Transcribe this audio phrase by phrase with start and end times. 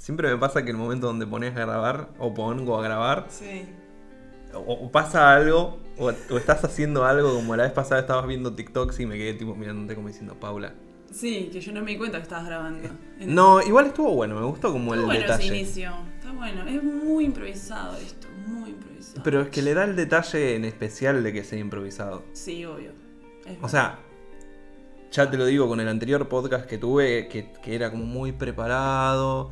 [0.00, 3.66] siempre me pasa que el momento donde pones a grabar o pongo a grabar, Sí.
[4.54, 8.54] o, o pasa algo, o, o estás haciendo algo, como la vez pasada estabas viendo
[8.54, 10.72] TikToks y me quedé tipo mirándote como diciendo, Paula.
[11.12, 12.88] Sí, que yo no me di cuenta que estabas grabando.
[13.20, 15.44] No, igual estuvo bueno, me gustó como el Está bueno detalle.
[15.46, 15.92] ese inicio.
[16.16, 16.66] Está bueno.
[16.66, 18.28] Es muy improvisado esto.
[18.46, 19.22] Muy improvisado.
[19.22, 22.22] Pero es que le da el detalle en especial de que sea improvisado.
[22.32, 22.92] Sí, obvio.
[23.44, 23.98] Es O sea,
[25.10, 28.32] ya te lo digo con el anterior podcast que tuve, que, que era como muy
[28.32, 29.50] preparado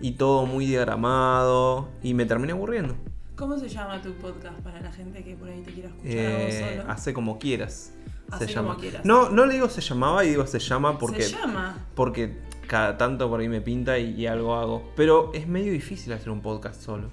[0.00, 2.94] y todo muy diagramado y me terminé aburriendo.
[3.36, 6.26] ¿Cómo se llama tu podcast para la gente que por ahí te quiera escuchar Eh,
[6.62, 6.90] a vos solo?
[6.92, 7.92] hace como quieras.
[8.30, 8.80] Hacé se como llama.
[8.80, 9.04] quieras.
[9.04, 11.76] No, no le digo se llamaba y digo se llama porque, Se llama.
[11.94, 12.36] porque
[12.66, 14.90] cada tanto por ahí me pinta y, y algo hago.
[14.96, 17.10] Pero es medio difícil hacer un podcast solo.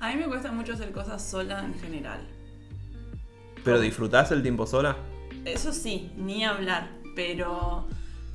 [0.00, 2.20] A mí me cuesta mucho hacer cosas sola en general.
[3.64, 4.96] ¿Pero disfrutás el tiempo sola?
[5.44, 6.88] Eso sí, ni hablar.
[7.14, 7.86] Pero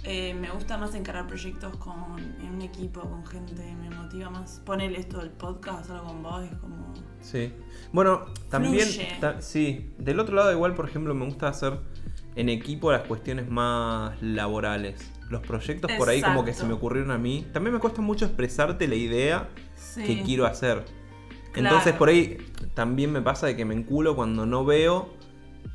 [0.05, 3.53] eh, me gusta más encarar proyectos con, en un equipo, con gente.
[3.75, 4.61] Me motiva más.
[4.65, 6.93] Ponerle esto del podcast, hacerlo con vos, es como.
[7.21, 7.51] Sí.
[7.91, 8.87] Bueno, también.
[9.19, 9.93] Ta- sí.
[9.97, 11.79] Del otro lado, igual, por ejemplo, me gusta hacer
[12.35, 15.11] en equipo las cuestiones más laborales.
[15.29, 17.47] Los proyectos por ahí como que se me ocurrieron a mí.
[17.51, 20.03] También me cuesta mucho expresarte la idea Sí.
[20.03, 20.85] que quiero hacer.
[21.51, 21.69] Claro.
[21.69, 22.37] Entonces por ahí
[22.73, 25.09] también me pasa de que me enculo cuando no veo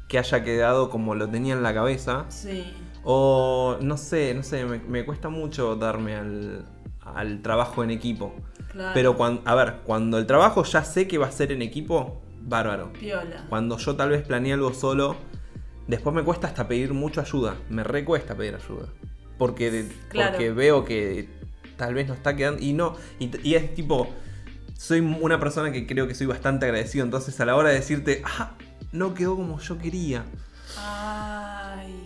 [0.09, 2.27] que haya quedado como lo tenía en la cabeza.
[2.29, 2.73] Sí.
[3.05, 6.65] O no sé, no sé, me, me cuesta mucho darme al,
[7.05, 8.35] al trabajo en equipo.
[8.73, 8.91] Claro.
[8.95, 12.21] Pero cuando, a ver, cuando el trabajo ya sé que va a ser en equipo,
[12.43, 12.93] bárbaro.
[12.93, 13.47] Piola.
[13.49, 15.17] Cuando yo tal vez planeé algo solo,
[15.89, 17.57] después me cuesta hasta pedir mucha ayuda.
[17.69, 18.87] Me recuesta pedir ayuda.
[19.39, 20.33] Porque, de- Claro.
[20.33, 21.29] porque veo que
[21.77, 22.63] tal vez no está quedando.
[22.63, 24.09] Y no, y, y es tipo.
[24.77, 27.05] Soy una persona que creo que soy bastante agradecido.
[27.05, 28.53] Entonces a la hora de decirte, ah,
[28.93, 30.25] no quedó como yo quería.
[30.79, 31.30] Ay.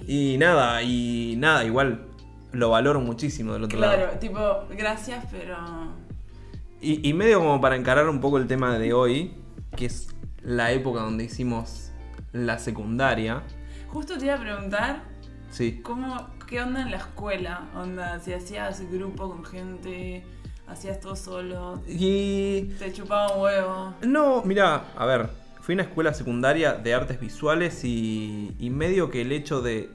[0.06, 2.06] Y nada, y nada, igual
[2.52, 3.96] lo valoro muchísimo del otro lado.
[3.96, 5.56] Claro, tipo, gracias, pero.
[6.80, 9.34] Y, y medio como para encarar un poco el tema de hoy,
[9.76, 10.08] que es
[10.42, 11.90] la época donde hicimos
[12.32, 13.42] la secundaria.
[13.88, 15.02] Justo te iba a preguntar
[15.50, 15.80] Sí.
[15.82, 20.24] cómo, qué onda en la escuela, onda, si hacías grupo con gente,
[20.66, 22.62] hacías todo solo, Y.
[22.78, 23.94] te chupaba un huevo.
[24.02, 25.28] No, mira, a ver,
[25.64, 29.88] fui a una escuela secundaria de artes visuales y, y medio que el hecho de,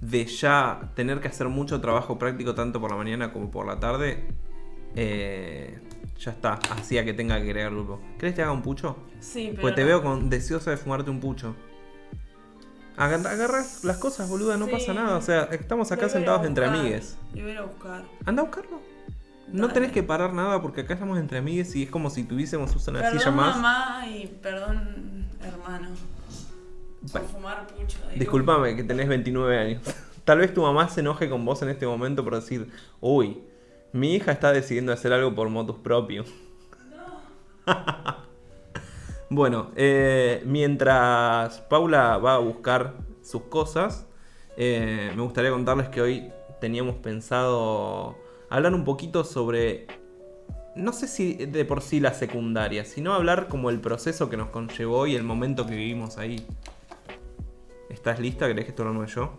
[0.00, 3.78] de ya tener que hacer mucho trabajo práctico tanto por la mañana como por la
[3.78, 4.24] tarde,
[4.96, 5.78] eh,
[6.18, 8.00] ya está, hacía que tenga que agregar grupo.
[8.18, 8.96] ¿Crees que te haga un pucho?
[9.20, 9.62] Sí, pero.
[9.62, 11.54] Pues te veo con deseosa de fumarte un pucho.
[12.96, 14.72] Aga- Agarras las cosas, boluda, no Sí.
[14.72, 15.16] pasa nada.
[15.16, 17.16] O sea, estamos acá sentados entre amigues.
[17.34, 18.04] Lo voy a buscar.
[18.24, 18.80] Anda a buscarlo.
[19.52, 22.74] No tenés que parar nada porque acá estamos entre amigues y es como si tuviésemos
[22.88, 23.56] una Perdón, silla más.
[23.56, 25.88] mamá, y perdón, hermano.
[27.02, 27.28] Por Bueno.
[27.28, 27.98] fumar pucho.
[28.08, 28.18] digo.
[28.18, 29.82] Disculpame que tenés 29 años.
[30.24, 33.42] Tal vez tu mamá se enoje con vos en este momento por decir, uy,
[33.92, 36.24] mi hija está decidiendo hacer algo por motus propio.
[39.30, 44.06] bueno, eh, mientras Paula va a buscar sus cosas,
[44.56, 48.16] eh, me gustaría contarles que hoy teníamos pensado
[48.56, 49.86] hablar un poquito sobre,
[50.76, 54.48] no sé si de por sí la secundaria, sino hablar como el proceso que nos
[54.50, 56.46] conllevó y el momento que vivimos ahí.
[57.90, 58.46] ¿Estás lista?
[58.46, 59.32] ¿Querés que esto lo arme yo?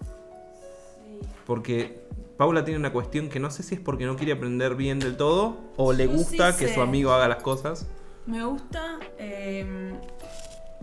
[0.00, 1.20] Sí.
[1.46, 2.00] Porque
[2.36, 5.16] Paula tiene una cuestión que no sé si es porque no quiere aprender bien del
[5.16, 6.74] todo o le Yo sí gusta que sé.
[6.74, 7.86] su amigo haga las cosas.
[8.26, 8.98] Me gusta.
[9.18, 9.94] Eh,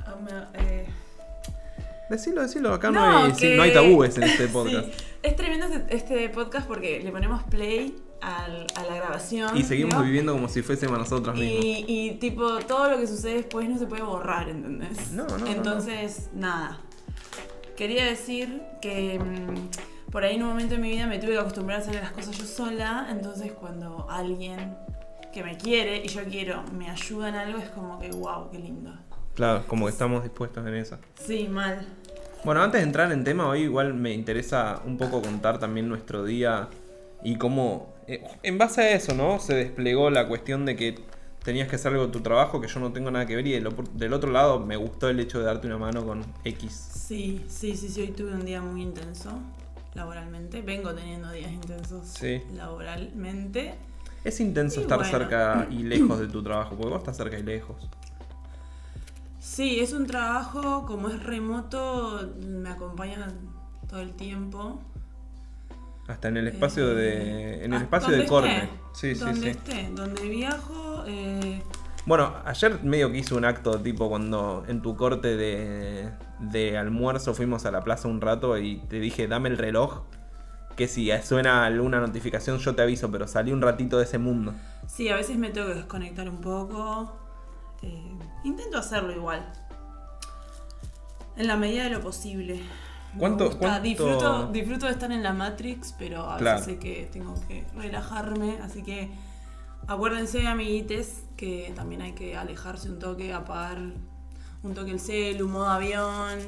[0.05, 0.85] ah, me- eh,
[2.09, 4.87] Decilo, decilo, acá no, No, hay, sí, no hay tabúes en este podcast.
[4.87, 5.05] Sí.
[5.23, 9.55] Es tremendo este, este podcast porque le ponemos play al- a la grabación.
[9.57, 10.03] Y seguimos ¿no?
[10.03, 11.63] viviendo como si fuésemos nosotros mismos.
[11.65, 15.11] Y, y, tipo, todo lo que sucede después no se puede borrar, ¿entendés?
[15.11, 16.79] No, no, no, Entonces, nada.
[17.77, 21.39] Quería decir que mm, por ahí en un momento de mi vida me tuve que
[21.39, 23.07] acostumbrar a hacer las cosas yo sola.
[23.09, 24.75] Entonces, cuando alguien
[25.33, 28.59] que me quiere y yo quiero me ayuda en algo, es como que, wow, qué
[28.59, 28.93] lindo.
[29.35, 30.97] Claro, como que estamos dispuestos en eso.
[31.15, 31.87] Sí, mal.
[32.43, 36.25] Bueno, antes de entrar en tema, hoy igual me interesa un poco contar también nuestro
[36.25, 36.67] día
[37.23, 39.39] y cómo, eh, en base a eso, ¿no?
[39.39, 40.99] Se desplegó la cuestión de que
[41.43, 43.51] tenías que hacer algo de tu trabajo que yo no tengo nada que ver y
[43.51, 46.73] del, otro lado me gustó el hecho de darte una mano con X.
[47.07, 48.01] Sí, sí, sí, sí.
[48.01, 49.39] Hoy tuve un día muy intenso
[49.93, 50.61] laboralmente.
[50.61, 52.41] Vengo teniendo días intensos Sí.
[52.55, 53.75] laboralmente.
[54.23, 55.11] Es intenso Y estar bueno.
[55.17, 57.89] cerca y lejos de tu trabajo, porque vos estás cerca y lejos.
[59.45, 63.27] Sí, es un trabajo, como es remoto, me acompaña
[63.89, 64.81] todo el tiempo.
[66.07, 67.63] Hasta en el espacio de.
[67.65, 68.69] En el Ah, espacio de corte.
[68.93, 69.47] sí, donde sí.
[69.49, 71.61] esté, donde viajo, eh,
[72.05, 77.33] Bueno, ayer medio que hice un acto tipo cuando en tu corte de, de almuerzo
[77.33, 80.03] fuimos a la plaza un rato y te dije, dame el reloj.
[80.77, 84.53] que si suena alguna notificación yo te aviso, pero salí un ratito de ese mundo.
[84.87, 87.13] Sí, a veces me tengo que desconectar un poco.
[87.81, 89.45] Eh, intento hacerlo igual.
[91.35, 92.61] En la medida de lo posible.
[93.13, 97.09] Me ¿Cuánto- cuánto- Disfruto, disfruto de estar en la Matrix, pero a veces sé que
[97.11, 98.57] tengo que relajarme.
[98.63, 99.11] Así que
[99.87, 103.79] acuérdense, amiguites, que también hay que alejarse un toque, apagar
[104.63, 106.39] un toque el celu, modo avión.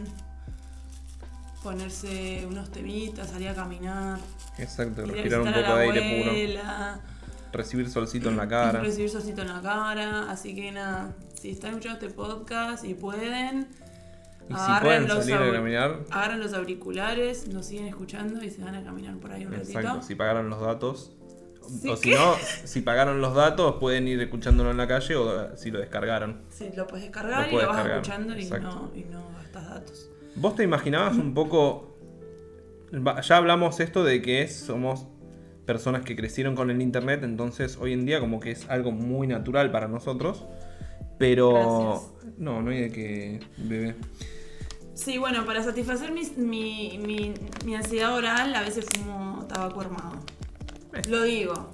[1.64, 4.20] Ponerse unos temitas, salir a caminar.
[4.60, 7.02] Exacto, respirar un poco de aire puro.
[7.52, 8.80] Recibir solcito en la cara.
[8.82, 10.30] Recibir solcito en la cara.
[10.30, 11.12] Así que nada,
[11.46, 13.68] si están escuchando este podcast y pueden,
[14.50, 18.50] Y si agarren pueden los salir a caminar, agarran los auriculares, nos siguen escuchando y
[18.50, 20.02] se van a caminar por ahí un exacto, ratito.
[20.08, 21.12] si pagaron los datos.
[21.82, 22.16] Sí, o si ¿qué?
[22.16, 22.34] no,
[22.64, 26.42] si pagaron los datos, pueden ir escuchándolo en la calle o si lo descargaron.
[26.50, 30.10] Sí, lo puedes descargar Lo y lo vas escuchando y no, y no gastas datos.
[30.36, 31.96] ¿Vos te imaginabas un poco...
[33.22, 35.06] Ya hablamos esto de que somos
[35.68, 39.28] personas que crecieron con el internet, entonces hoy en día como que es algo muy
[39.28, 40.44] natural para nosotros.
[41.18, 42.12] Pero...
[42.38, 43.40] No, no hay de que...
[43.58, 43.96] Bebé.
[44.94, 47.34] Sí, bueno, para satisfacer mi, mi,
[47.66, 50.20] mi ansiedad oral, a veces fumo tabaco armado.
[50.94, 51.02] Eh.
[51.10, 51.72] Lo digo.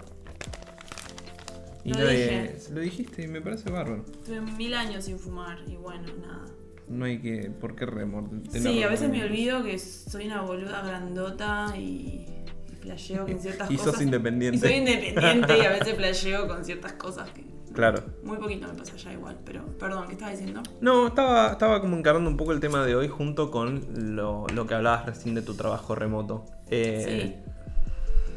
[1.83, 2.55] Y Lo nadie- dije.
[2.73, 4.05] Lo dijiste y me parece bárbaro.
[4.25, 6.45] Tuve mil años sin fumar y bueno, nada.
[6.87, 7.49] No hay que...
[7.49, 8.25] ¿Por qué remor?
[8.51, 12.25] Sí, a veces me olvido que soy una boluda grandota y,
[12.71, 13.93] y flasheo con ciertas Y cosas.
[13.93, 14.57] sos independiente.
[14.57, 17.43] Y soy independiente y a veces flasheo con ciertas cosas que
[17.73, 18.03] Claro.
[18.23, 19.37] muy poquito me pasa ya igual.
[19.45, 20.61] Pero, perdón, ¿qué estabas diciendo?
[20.81, 24.67] No, estaba, estaba como encarando un poco el tema de hoy junto con lo, lo
[24.67, 26.45] que hablabas recién de tu trabajo remoto.
[26.69, 27.43] Eh,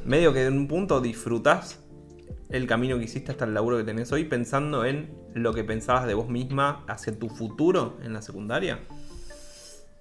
[0.05, 1.81] Medio que en un punto disfrutás
[2.51, 6.07] el camino que hiciste hasta el laburo que tenés hoy pensando en lo que pensabas
[6.07, 8.81] de vos misma hacia tu futuro en la secundaria.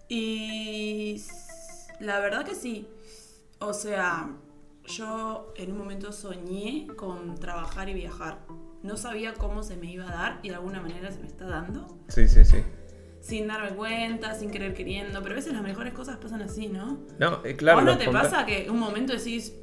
[0.09, 1.23] Y
[1.99, 2.87] la verdad que sí.
[3.59, 4.29] O sea,
[4.85, 8.39] yo en un momento soñé con trabajar y viajar.
[8.83, 11.45] No sabía cómo se me iba a dar y de alguna manera se me está
[11.45, 11.99] dando.
[12.09, 12.57] Sí, sí, sí.
[13.21, 15.21] Sin darme cuenta, sin querer queriendo.
[15.21, 16.99] Pero a veces las mejores cosas pasan así, ¿no?
[17.17, 17.77] No, eh, claro.
[17.77, 19.53] ¿Vos no te pasa que un momento decís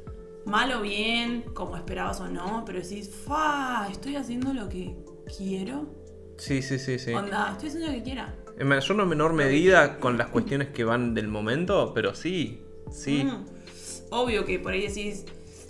[0.45, 4.95] mal o bien, como esperabas o no, pero decís, fa, estoy haciendo lo que
[5.37, 5.95] quiero?
[6.37, 7.13] Sí, sí, sí, sí.
[7.13, 8.35] Onda, estoy haciendo lo que quiera.
[8.57, 13.23] En mayor o menor medida con las cuestiones que van del momento, pero sí, sí.
[13.23, 13.45] Mm.
[14.09, 15.25] Obvio que por ahí decís,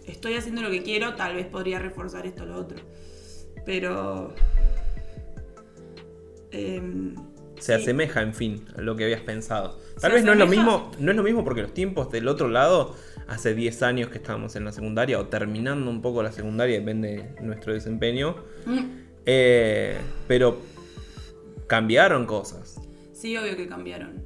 [0.06, 2.80] estoy haciendo lo que quiero, tal vez podría reforzar esto o lo otro.
[3.66, 4.34] Pero.
[6.52, 7.16] em,
[7.60, 7.82] Se sí.
[7.82, 9.80] asemeja, en fin, a lo que habías pensado.
[10.00, 12.48] Tal vez no es lo mismo, no es lo mismo porque los tiempos del otro
[12.48, 12.96] lado,
[13.28, 17.34] hace 10 años que estábamos en la secundaria o terminando un poco la secundaria, depende
[17.36, 18.36] de nuestro desempeño.
[18.66, 18.80] Mm.
[19.26, 19.98] eh,
[20.28, 20.60] pero
[21.68, 22.82] cambiaron cosas.
[23.14, 24.26] Sí, obvio que cambiaron.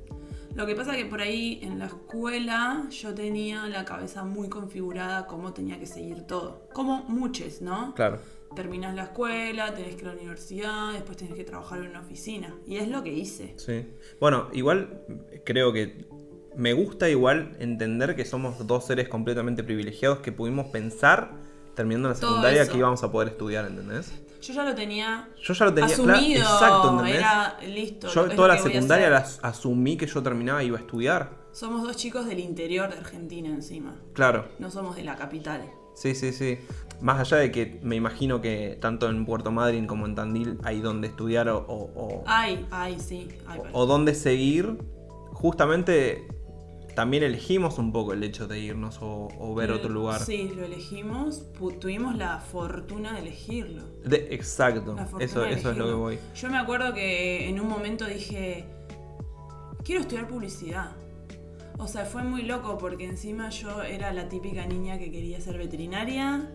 [0.56, 4.48] Lo que pasa es que por ahí en la escuela yo tenía la cabeza muy
[4.48, 6.70] configurada cómo tenía que seguir todo.
[6.74, 7.94] Como muchos, ¿no?
[7.94, 8.20] Claro.
[8.56, 12.00] Terminas la escuela, tenés que ir a la universidad, después tenés que trabajar en una
[12.02, 12.56] oficina.
[12.66, 13.54] Y es lo que hice.
[13.58, 13.86] Sí.
[14.20, 15.02] Bueno, igual
[15.44, 16.08] creo que
[16.56, 21.32] me gusta igual entender que somos dos seres completamente privilegiados que pudimos pensar
[21.76, 24.12] terminando la secundaria que íbamos a poder estudiar, ¿entendés?
[24.42, 26.20] Yo ya lo tenía Yo ya lo tenía claro.
[26.20, 27.16] Exacto, ¿entendés?
[27.16, 28.08] Era listo.
[28.08, 31.46] Yo toda la secundaria la asumí que yo terminaba y iba a estudiar.
[31.52, 33.96] Somos dos chicos del interior de Argentina encima.
[34.14, 34.48] Claro.
[34.60, 35.70] No somos de la capital.
[35.96, 36.60] Sí, sí, sí.
[37.02, 40.80] Más allá de que me imagino que tanto en Puerto Madryn como en Tandil hay
[40.82, 43.28] donde estudiar o, o, o- Ay, ay, sí.
[43.48, 44.78] Ay, o- o donde seguir,
[45.34, 46.28] justamente
[46.96, 50.22] también elegimos un poco el hecho de irnos o, o ver otro lugar.
[50.22, 51.44] Sí, lo elegimos.
[51.82, 53.84] Tuvimos la fortuna de elegirlo.
[54.06, 56.20] De- exacto, La fortuna eso, de eso es lo que voy.
[56.36, 58.66] Yo me acuerdo que en un momento dije,
[59.84, 60.92] quiero estudiar publicidad.
[61.78, 65.58] O sea, fue muy loco porque encima yo era la típica niña que quería ser
[65.58, 66.50] veterinaria.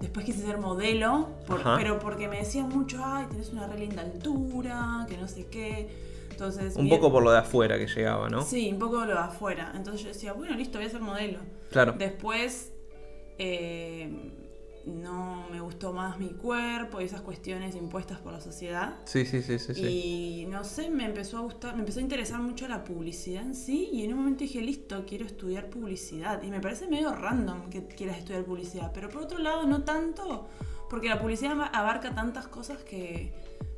[0.00, 4.02] Después quise ser modelo, por- pero porque me decían mucho, ay, tenés una re linda
[4.02, 5.88] altura, que no sé qué.
[6.30, 8.42] Entonces, Un bien- poco por lo de afuera que llegaba, ¿no?
[8.42, 9.72] Sí, un poco lo de afuera.
[9.74, 11.38] Entonces yo decía, bueno, listo, voy a ser modelo.
[11.70, 11.94] Claro.
[11.98, 12.72] Después
[13.38, 14.10] eh,
[14.86, 18.96] no me gustó más mi cuerpo y esas cuestiones impuestas por la sociedad.
[19.04, 19.82] Sí, sí, sí, sí, sí.
[20.42, 23.54] Y no sé, me empezó a gustar, me empezó a interesar mucho la publicidad en
[23.54, 23.88] sí.
[23.92, 26.42] Y en un momento dije, listo, quiero estudiar publicidad.
[26.42, 28.92] Y me parece medio random que quieras estudiar publicidad.
[28.94, 30.48] Pero por otro lado, no tanto,
[30.88, 33.32] porque la publicidad aba- abarca tantas cosas que,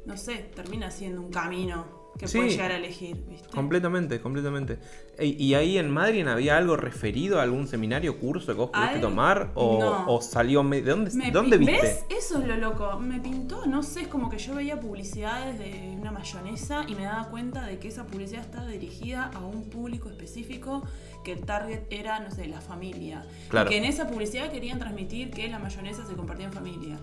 [0.05, 2.39] no sé, termina siendo un camino que Sí.
[2.39, 3.49] puedes llegar a elegir, ¿viste?
[3.51, 4.79] Completamente, completamente.
[5.17, 8.97] Ey, ¿Y ahí en Madrid había algo referido a algún seminario, curso que vos pudiste
[8.97, 9.53] Al- tomar?
[9.55, 10.05] ¿O, no.
[10.13, 10.63] o salió...
[10.65, 11.81] ¿De dónde, Me dónde viste?
[11.81, 12.05] ¿Ves?
[12.11, 12.99] Eso es lo loco.
[12.99, 17.05] Me pintó, no sé, es como que yo veía publicidades de una mayonesa y me
[17.05, 20.83] daba cuenta de que esa publicidad estaba dirigida a un público específico,
[21.25, 23.25] que el target era, no sé, la familia.
[23.49, 23.71] Claro.
[23.71, 26.99] Y que en esa publicidad querían transmitir que la mayonesa se compartía en familia.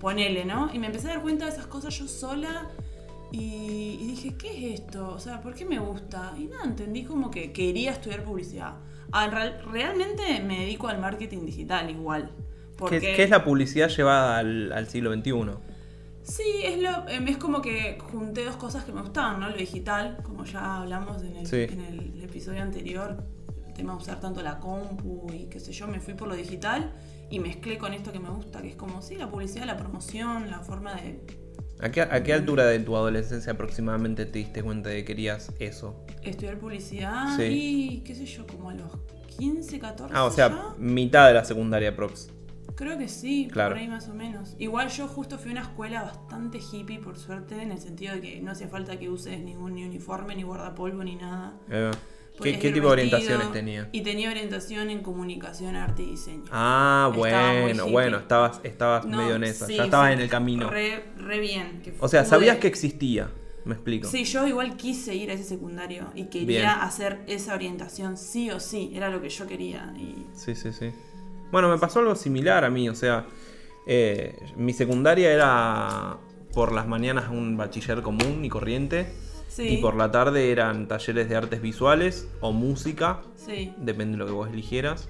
[0.00, 0.70] Ponele, ¿no?
[0.72, 2.70] Y me empecé a dar cuenta de esas cosas yo sola
[3.34, 5.08] y, y dije, ¿qué es esto?
[5.14, 6.34] O sea, ¿por qué me gusta?
[6.38, 8.74] Y nada, entendí como que quería estudiar publicidad.
[9.12, 12.30] Ah, en real- realmente me dedico al marketing digital igual.
[12.34, 13.00] ¿Qué, Porque...
[13.00, 15.32] qué es la publicidad llevada al, al siglo XXI?
[16.22, 19.50] Sí, es, lo, em, es como que junté dos cosas que me gustaban, ¿no?
[19.50, 21.66] Lo digital, como ya hablamos en el, Sí.
[21.70, 23.22] en el episodio anterior,
[23.66, 26.34] el tema de usar tanto la compu y qué sé yo, me fui por lo
[26.34, 26.92] digital
[27.30, 30.50] y mezclé con esto que me gusta, que es como, sí, la publicidad, la promoción,
[30.50, 31.00] la forma de
[31.84, 35.52] ¿A qué, a qué altura de tu adolescencia aproximadamente te diste cuenta de que querías
[35.58, 36.02] eso?
[36.22, 37.42] estudiar publicidad Sí.
[37.42, 38.90] y qué sé yo, como a los
[39.36, 40.74] 15, 14 Ah, o sea, ya.
[40.78, 42.30] mitad de la secundaria prox.
[42.74, 43.74] Creo que sí, Claro.
[43.74, 44.56] por ahí más o menos.
[44.58, 48.20] Igual yo justo fui a una escuela bastante hippie, por suerte, en el sentido de
[48.22, 51.52] que no hacía falta que uses ningún ni uniforme, ni guardapolvo, ni nada.
[51.70, 51.90] Eh,
[52.42, 53.88] ¿Qué, tipo de orientaciones tenía?
[53.92, 56.44] Y tenía orientación en comunicación, arte y diseño.
[56.50, 60.68] Ah, bueno, bueno, estabas, estabas No, medio en esa, sí, ya estabas en el camino.
[60.68, 61.80] Re, re bien.
[61.82, 63.30] que O sea, sabías que existía,
[63.64, 64.08] me explico.
[64.08, 66.68] Sí, yo igual quise ir a ese secundario y quería Bien.
[66.68, 69.94] hacer esa orientación sí o sí, era lo que yo quería.
[69.96, 70.26] Y...
[70.34, 70.90] Sí, sí, sí.
[71.52, 73.26] Bueno, me pasó algo similar a mí, o sea,
[73.86, 76.16] eh, mi secundaria era
[76.52, 79.06] por las mañanas un bachiller común y corriente,
[79.54, 84.18] Sí, y por la tarde eran talleres de artes visuales o música, sí, depende de
[84.18, 85.08] lo que vos eligieras.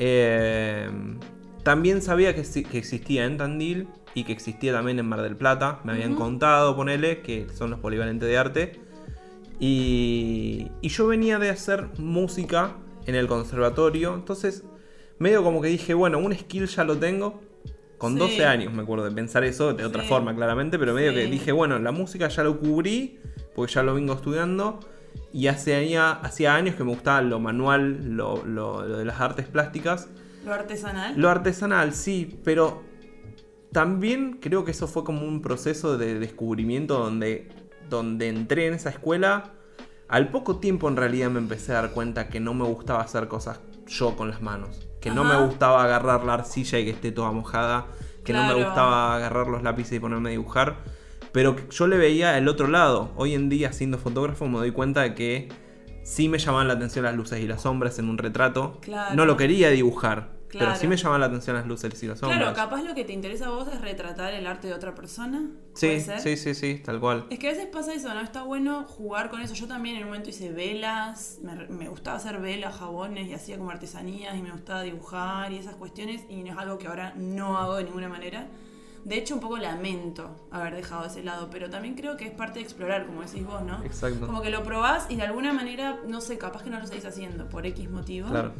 [0.00, 0.90] Eh,
[1.62, 5.36] también sabía que, exi- que existía en Tandil y que existía también en Mar del
[5.36, 5.78] Plata.
[5.84, 8.80] Me habían contado, ponele, que son los polivalentes de arte.
[9.60, 12.72] Y, y yo venía de hacer música
[13.06, 14.14] en el conservatorio.
[14.14, 14.64] Entonces,
[15.20, 17.40] medio como que dije, bueno, un skill ya lo tengo.
[17.96, 18.18] Con Sí.
[18.18, 20.08] 12 años me acuerdo de pensar eso, de otra Sí.
[20.08, 23.20] forma claramente, pero medio que dije, bueno, la música ya lo cubrí,
[23.54, 24.80] porque ya lo vengo estudiando.
[25.32, 29.46] Y hace hacía años que me gustaba lo manual, lo, lo- lo de las artes
[29.46, 30.08] plásticas.
[30.44, 31.14] lo artesanal.
[31.16, 32.82] Lo artesanal, sí, pero
[33.72, 37.48] también creo que eso fue como un proceso de descubrimiento donde,
[37.88, 39.52] donde entré en esa escuela.
[40.08, 43.28] Al poco tiempo en realidad me empecé a dar cuenta que no me gustaba hacer
[43.28, 44.86] cosas yo con las manos.
[45.00, 47.86] Que no me gustaba agarrar la arcilla y que esté toda mojada.
[48.24, 50.76] Que no me gustaba agarrar los lápices y ponerme a dibujar.
[51.32, 53.12] Pero yo le veía el otro lado.
[53.16, 55.48] Hoy en día, siendo fotógrafo, me doy cuenta de que
[56.02, 58.78] sí me llamaban la atención las luces y las sombras en un retrato.
[58.82, 59.14] Claro.
[59.14, 62.38] No lo quería dibujar, pero sí me llamaban la atención las luces y las sombras.
[62.38, 65.48] Claro, capaz lo que te interesa a vos es retratar el arte de otra persona.
[65.78, 67.26] ¿Puede Sí, sí, sí, sí, tal cual.
[67.30, 68.20] Es que a veces pasa eso, ¿no?
[68.20, 69.54] Está bueno jugar con eso.
[69.54, 73.56] Yo también en un momento hice velas, me, me gustaba hacer velas, jabones y hacía
[73.56, 77.56] como artesanías y me gustaba dibujar y esas cuestiones y es algo que ahora no
[77.56, 78.48] hago de ninguna manera.
[79.04, 82.60] De hecho, un poco lamento haber dejado ese lado, pero también creo que es parte
[82.60, 83.82] de explorar, como decís vos, ¿no?
[83.84, 84.26] Exacto.
[84.26, 87.04] Como que lo probás y de alguna manera, no sé, capaz que no lo seguís
[87.04, 88.28] haciendo por X motivo.
[88.28, 88.52] Claro.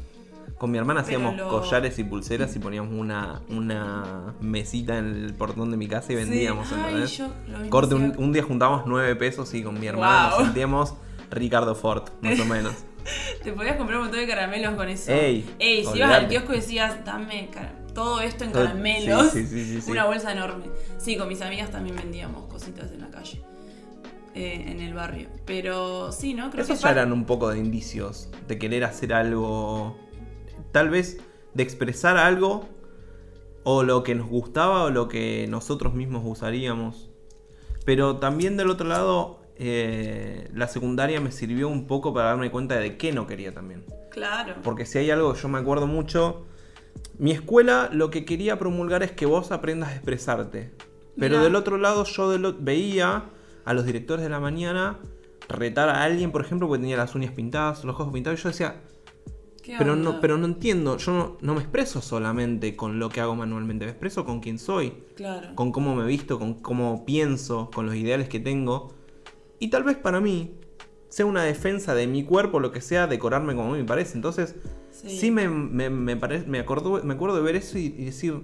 [0.59, 5.35] Con mi hermana hacíamos lo- collares y pulseras y poníamos una, una mesita en el
[5.35, 7.17] portón de mi casa y Sí, vendíamos, ay, ¿entendés?
[7.19, 10.39] yo lo Corte, un, un día juntamos nueve pesos y con mi hermana Wow.
[10.39, 10.95] nos sentíamos
[11.31, 12.75] Ricardo Ford, más o menos.
[13.43, 15.11] Te podías comprar un montón de caramelos con eso.
[15.13, 19.31] Ey, Ey, si ibas al kiosco y decías, dame cara- todo esto en caramelos.
[19.31, 19.91] sí, sí, sí.
[19.91, 20.67] Una bolsa enorme.
[20.99, 23.43] Sí, con mis amigas también vendíamos cositas en la calle.
[24.35, 25.29] eh, en el barrio.
[25.45, 26.51] Pero sí, ¿no?
[26.51, 29.97] Creo Esos que ya eran un poco de indicios de querer hacer algo,
[30.73, 31.19] tal vez
[31.55, 32.69] de expresar algo,
[33.65, 37.11] o lo que nos gustaba o lo que nosotros mismos usaríamos.
[37.85, 42.77] Pero también del otro lado, eh, la secundaria me sirvió un poco para darme cuenta
[42.77, 43.85] de qué no quería también.
[44.11, 44.55] Claro.
[44.63, 46.47] Porque si hay algo que yo me acuerdo mucho,
[47.19, 50.71] mi escuela lo que quería promulgar es que vos aprendas a expresarte.
[51.19, 51.43] Pero Mirá.
[51.45, 53.25] del otro lado yo de lo- veía
[53.65, 54.99] a los directores de la mañana
[55.49, 58.49] retar a alguien, por ejemplo, porque tenía las uñas pintadas, los ojos pintados, y yo
[58.49, 58.81] decía,
[59.63, 60.13] ¿Qué pero onda?
[60.13, 63.85] no, pero no entiendo, yo no, no me expreso solamente con lo que hago manualmente,
[63.85, 65.55] me expreso con quién soy, Claro.
[65.55, 68.95] con cómo me visto, con cómo pienso, con los ideales que tengo.
[69.61, 70.55] Y tal vez para mí
[71.09, 74.17] sea una defensa de mi cuerpo, lo que sea, decorarme como a mí me parece.
[74.17, 74.57] Entonces,
[75.03, 75.19] Sí.
[75.19, 78.43] sí, me, me, me, pare- me, acuerdo, me acuerdo de ver eso y, y decir,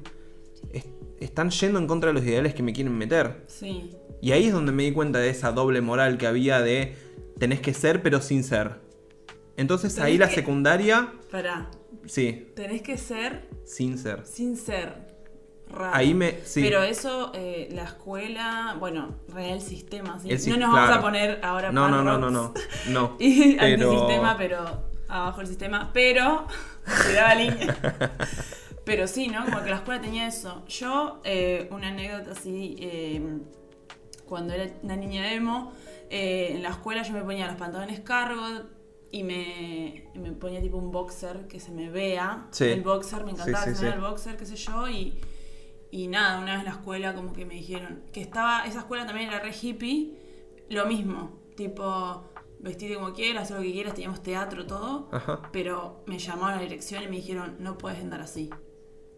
[0.73, 0.87] "Es-
[1.21, 3.45] están yendo en contra de los ideales que me quieren meter.
[3.47, 3.91] Sí.
[4.21, 6.97] Y ahí es donde me di cuenta de esa doble moral que había de
[7.39, 8.81] tenés que ser pero sin ser.
[9.57, 11.71] Entonces Tenés ahí la secundaria, Pará.
[12.07, 14.25] sí, Tenés que ser sin ser.
[14.27, 15.07] sin ser.
[15.71, 15.95] raro.
[15.95, 16.39] Ahí me.
[16.45, 16.63] Sí.
[16.63, 20.31] Pero eso, eh, la escuela, bueno, real sistema, ¿sí?
[20.31, 22.55] El si- no nos vamos a poner ahora no, no, no, no, no.
[22.91, 23.17] No.
[23.21, 25.91] Y Pero- antisistema, pero abajo el sistema.
[25.93, 26.47] Pero,
[27.05, 27.77] cuidado línea.
[28.85, 29.45] Pero sí, ¿no?
[29.45, 30.65] Como que la escuela tenía eso.
[30.67, 33.21] Yo, eh, una anécdota así, eh,
[34.27, 35.73] cuando era una niña emo,
[36.11, 38.43] eh, en la escuela yo me ponía los pantalones cargo
[39.11, 42.47] y me, y me ponía tipo un boxer que se me vea.
[42.51, 42.65] Sí.
[42.65, 44.05] El boxer, me encantaba Sí, que sí, se me vea sí.
[44.05, 45.21] el boxer, qué sé yo, y,
[45.91, 49.07] y nada, una vez en la escuela como que me dijeron que estaba, esa escuela
[49.07, 50.15] también era re hippie,
[50.71, 52.25] lo mismo, tipo,
[52.61, 55.43] vestirte como quieras, hacer lo que quieras, teníamos teatro, todo, Ajá.
[55.53, 58.51] pero me llamaron a la dirección y me dijeron, no puedes andar así.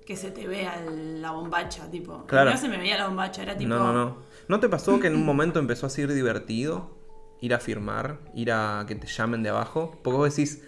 [0.06, 2.26] Que se te vea el- la bombacha, tipo.
[2.26, 2.50] Claro.
[2.50, 3.68] No se me veía la bombacha, era tipo.
[3.68, 4.16] No, no, no.
[4.48, 6.98] ¿No te pasó que en un momento empezó a ser divertido
[7.40, 9.98] ir a firmar, ir a que te llamen de abajo?
[10.02, 10.62] Porque vos decís,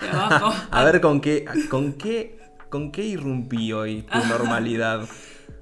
[0.00, 0.52] De abajo.
[0.70, 2.38] a ver con qué, con qué,
[2.70, 5.08] con qué irrumpí hoy tu normalidad.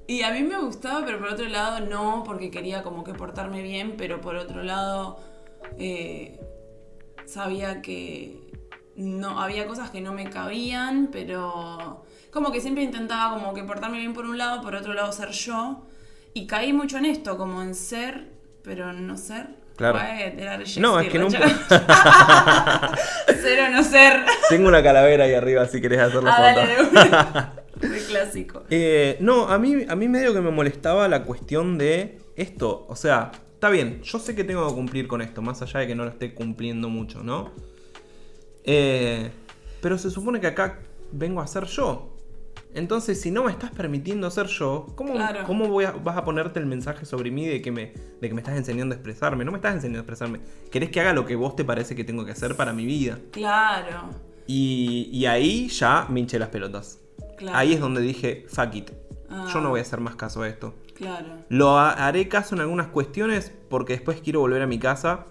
[0.05, 3.63] Y a mí me gustaba, pero por otro lado no, porque quería como que portarme
[3.63, 5.17] bien, pero por otro lado
[5.79, 6.39] eh,
[7.25, 8.39] sabía que
[8.95, 13.97] no había cosas que no me cabían, pero como que siempre intentaba como que portarme
[13.99, 15.83] bien por un lado, por otro lado ser yo.
[16.33, 18.31] Y caí mucho en esto, como en ser,
[18.63, 19.61] pero no ser.
[19.75, 19.97] Claro.
[19.97, 21.81] Guay, era re No, es que no Shakespeare,
[23.41, 24.23] Ser o no ser.
[24.49, 26.89] Tengo una calavera ahí arriba si querés hacer la Ah, foto.
[26.93, 28.63] dale, clásico.
[28.69, 32.85] Eh, no, a mí, a mí medio que me molestaba la cuestión de esto.
[32.87, 33.31] O sea,
[33.63, 36.03] está bien, yo sé que tengo que cumplir con esto, más allá de que no
[36.03, 37.51] lo esté cumpliendo mucho, ¿no?
[38.65, 39.31] Eh,
[39.81, 40.79] pero se supone que acá
[41.13, 42.09] vengo a ser yo.
[42.73, 45.45] Entonces, si no me estás permitiendo ser yo, ¿cómo, Claro.
[45.45, 48.33] cómo voy a- vas a ponerte el mensaje sobre mí de que, me, de que
[48.33, 49.45] me estás enseñando a expresarme?
[49.45, 50.39] No me estás enseñando a expresarme.
[50.69, 53.17] ¿Querés que haga lo que vos te parece que tengo que hacer para mi vida?
[53.31, 54.09] Claro.
[54.45, 56.99] Y, y ahí ya me hinché las pelotas.
[57.37, 57.57] Claro.
[57.57, 58.91] Ahí es donde dije, fuck it.
[59.35, 59.47] Ah.
[59.53, 60.75] Yo no voy a hacer más caso a esto.
[60.95, 61.27] Claro.
[61.49, 65.25] Lo ha- haré caso en algunas cuestiones porque después quiero volver a mi casa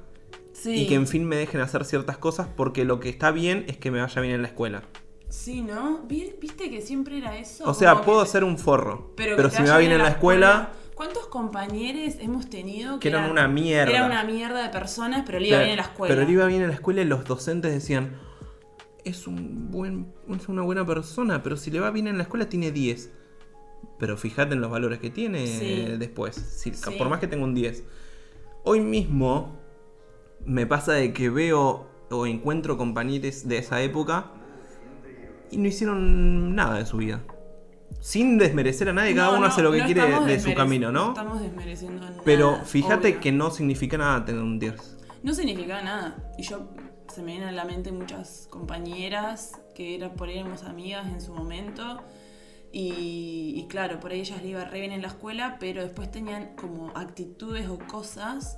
[0.53, 0.83] Sí.
[0.83, 3.77] y que en fin me dejen hacer ciertas cosas porque lo que está bien es
[3.79, 4.83] que me vaya bien en la escuela.
[5.29, 6.01] Sí, ¿no?
[6.07, 7.65] Vi- ¿Viste que siempre era eso?
[7.65, 9.99] O sea, puedo que- ser un forro, pero, que te si me va bien en
[9.99, 13.91] la escuela, ¿Cuántos compañeros hemos tenido Que eran una mierda.
[13.91, 16.15] Era una mierda de personas, pero le iba bien en la escuela.
[16.15, 18.19] Pero le iba bien en la escuela y los docentes decían,
[19.05, 22.49] es un buen es una buena persona, pero si le va bien en la escuela
[22.49, 23.11] tiene 10.
[23.99, 25.97] Pero fíjate en los valores que tiene Sí.
[25.99, 26.91] después, si- Sí.
[26.99, 27.85] por más que tenga un 10.
[28.65, 29.57] Hoy mismo
[30.45, 34.27] me pasa de que veo o encuentro compañeros de esa época
[35.51, 37.21] y no hicieron nada de su vida.
[38.01, 40.55] Sin desmerecer a nadie, cada No, uno no, hace lo que no quiere de su
[40.55, 41.09] camino, ¿no?
[41.11, 42.21] estamos desmereciendo nada.
[42.25, 43.21] Pero fíjate obvio.
[43.21, 44.97] que no significa nada tener un 10.
[45.23, 46.33] No significaba nada.
[46.39, 46.69] Y yo
[47.13, 51.21] se me vienen a la mente muchas compañeras que era, por ahí éramos amigas en
[51.21, 52.01] su momento.
[52.73, 56.11] Y, y claro, por ahí ellas le iba re bien en la escuela, pero después
[56.11, 58.57] tenían como actitudes o cosas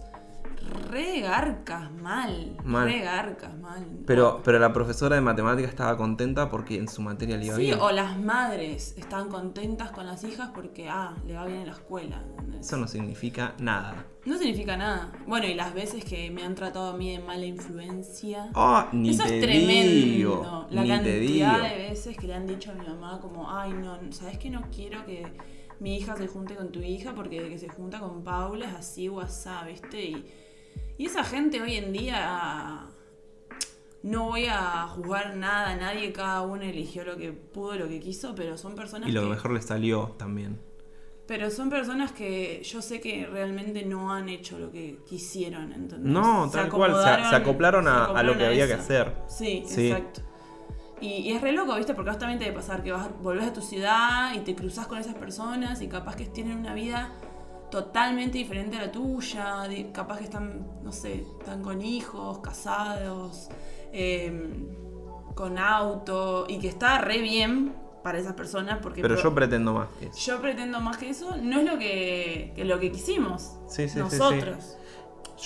[0.90, 2.56] re garcas, mal.
[2.64, 2.86] Mal.
[2.86, 3.84] Re garcas, mal.
[4.06, 7.62] Pero, pero la profesora de matemáticas estaba contenta porque en su materia le iba Sí,
[7.62, 7.78] bien.
[7.80, 11.72] o las madres estaban contentas con las hijas porque, ah, le va bien en la
[11.72, 12.22] escuela.
[12.30, 12.66] ¿entendés?
[12.66, 14.06] Eso no significa nada.
[14.24, 15.12] No significa nada.
[15.26, 18.50] Bueno, y las veces que me han tratado a mí de mala influencia.
[18.54, 19.90] Oh, ni Eso te es tremendo.
[19.92, 20.66] digo.
[20.70, 21.20] la ni te cantidad
[21.54, 21.68] digo.
[21.68, 24.62] de veces que le han dicho a mi mamá como, ay, no, ¿sabes que no
[24.74, 25.26] quiero que
[25.80, 27.14] mi hija se junte con tu hija?
[27.14, 30.02] Porque de que se junta con Paula es así asá, ¿viste?
[30.02, 30.26] Y,
[30.98, 32.86] y esa gente hoy en día...
[34.02, 38.00] No voy a juzgar nada a nadie, cada uno eligió lo que pudo, lo que
[38.00, 39.28] quiso, pero son personas Y lo que...
[39.30, 40.60] mejor le salió también.
[41.26, 46.12] Pero son personas que yo sé que realmente no han hecho lo que quisieron, ¿entendés?
[46.12, 49.14] No, Se tal cual, se, acomodaron- se acoplaron se a, lo que había que hacer.
[49.26, 49.90] Sí, Sí.
[49.90, 50.20] exacto.
[51.04, 51.92] Y, y es re loco, ¿viste?
[51.94, 55.14] Porque justamente de pasar que vas, volvés a tu ciudad y te cruzas con esas
[55.14, 57.12] personas y capaz que tienen una vida
[57.70, 63.48] totalmente diferente a la tuya, capaz que están, no sé, están con hijos, casados,
[63.92, 64.32] eh,
[65.34, 69.72] con auto y que está re bien para esas personas porque Pero pro- yo pretendo
[69.74, 70.18] más que eso.
[70.30, 73.56] yo pretendo más que eso, no es lo que, que lo que quisimos.
[73.66, 73.98] Sí, sí, sí, sí.
[73.98, 74.76] nosotros.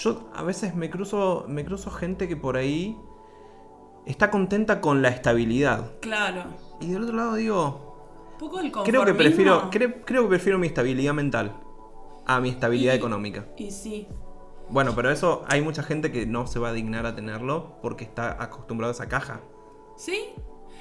[0.03, 2.97] Yo a veces me cruzo, me cruzo gente que por ahí
[4.09, 5.93] está contenta con la estabilidad.
[6.01, 6.45] Claro.
[6.81, 10.59] Y del otro lado digo, Un poco el creo que prefiero, creo, creo que prefiero
[10.59, 11.53] mi estabilidad mental
[12.27, 13.47] a mi estabilidad Y- económica.
[13.57, 14.07] Y sí.
[14.71, 18.05] Bueno, pero eso hay mucha gente que no se va a dignar a tenerlo porque
[18.05, 19.41] está acostumbrado a esa caja.
[19.97, 20.31] ¿Sí?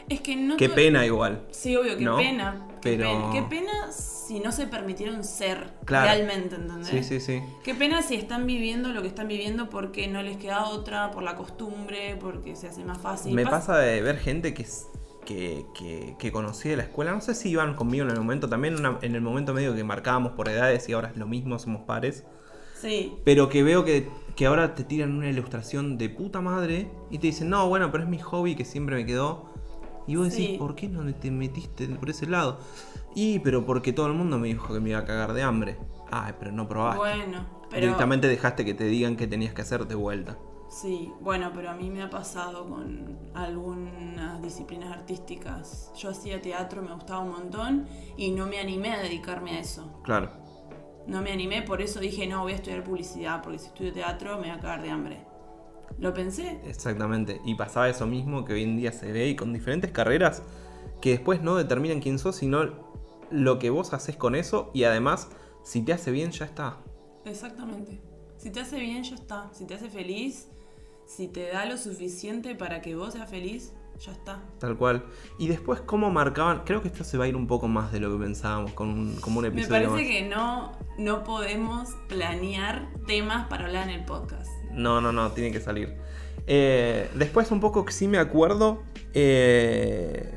[0.09, 0.57] Es que no.
[0.57, 1.43] Qué pena igual.
[1.51, 2.17] Sí, obvio, qué ¿No?
[2.17, 2.67] pena.
[2.81, 3.29] Pero-.
[3.33, 6.05] Qué pena si no se permitieron ser Claro.
[6.05, 6.87] realmente, ¿entendés?
[6.87, 7.41] Sí, sí, sí.
[7.63, 11.23] Qué pena si están viviendo lo que están viviendo porque no les queda otra, por
[11.23, 13.33] la costumbre, porque se hace más fácil.
[13.33, 14.65] Me Pas- pasa de ver gente que
[15.25, 18.47] que, que- que conocí de la escuela, no sé si iban conmigo en el momento,
[18.47, 21.59] también una- en el momento medio que marcábamos por edades y ahora es lo mismo,
[21.59, 22.23] somos pares,
[22.79, 27.17] Sí, pero que veo que, que ahora te tiran una ilustración de puta madre y
[27.17, 29.49] te dicen, no, bueno, pero es mi hobby que siempre me quedó.
[30.07, 30.55] Y vos decís, Sí.
[30.57, 32.59] ¿por qué no te metiste por ese lado?
[33.13, 35.77] Y, pero porque todo el mundo me dijo que me iba a cagar de hambre.
[36.09, 36.99] Ay, pero no probaste.
[36.99, 37.81] bueno, pero...
[37.81, 40.37] Directamente dejaste que te digan qué tenías que hacer de vuelta.
[40.69, 45.91] Sí, bueno, pero a mí me ha pasado con algunas disciplinas artísticas.
[45.97, 50.01] Yo hacía teatro, me gustaba un montón y no me animé a dedicarme a eso.
[50.03, 50.31] Claro.
[51.07, 54.35] No me animé, por eso dije, no, voy a estudiar publicidad, porque si estudio teatro
[54.35, 55.25] me voy a cagar de hambre.
[55.99, 56.59] Lo pensé.
[56.65, 57.41] Exactamente.
[57.45, 60.43] Y pasaba eso mismo que hoy en día se ve y con diferentes carreras
[61.01, 62.85] que después no determinan quién sos, sino
[63.31, 65.29] lo que vos haces con eso y además,
[65.63, 66.77] si te hace bien, ya está.
[67.25, 68.01] Exactamente.
[68.37, 69.49] Si te hace bien, ya está.
[69.53, 70.47] Si te hace feliz,
[71.05, 74.43] si te da lo suficiente para que vos seas feliz, ya está.
[74.59, 75.03] Tal cual.
[75.39, 76.61] Y después, ¿cómo marcaban?
[76.63, 78.89] Creo que esto se va a ir un poco más de lo que pensábamos, con
[78.89, 80.01] un, como un Me episodio parece más.
[80.01, 84.49] que no, no podemos planear temas para hablar en el podcast.
[84.77, 85.95] No, no, no, tiene que salir.
[86.47, 88.83] Eh, después, un poco que sí me acuerdo.
[89.13, 90.33] eh,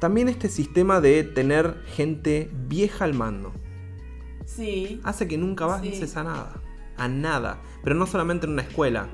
[0.00, 3.52] también este sistema de tener gente vieja al mando.
[4.46, 5.00] Sí.
[5.04, 6.18] Hace que nunca avances Sí.
[6.18, 6.60] a nada.
[6.96, 7.60] A nada.
[7.82, 9.08] Pero no solamente en una escuela.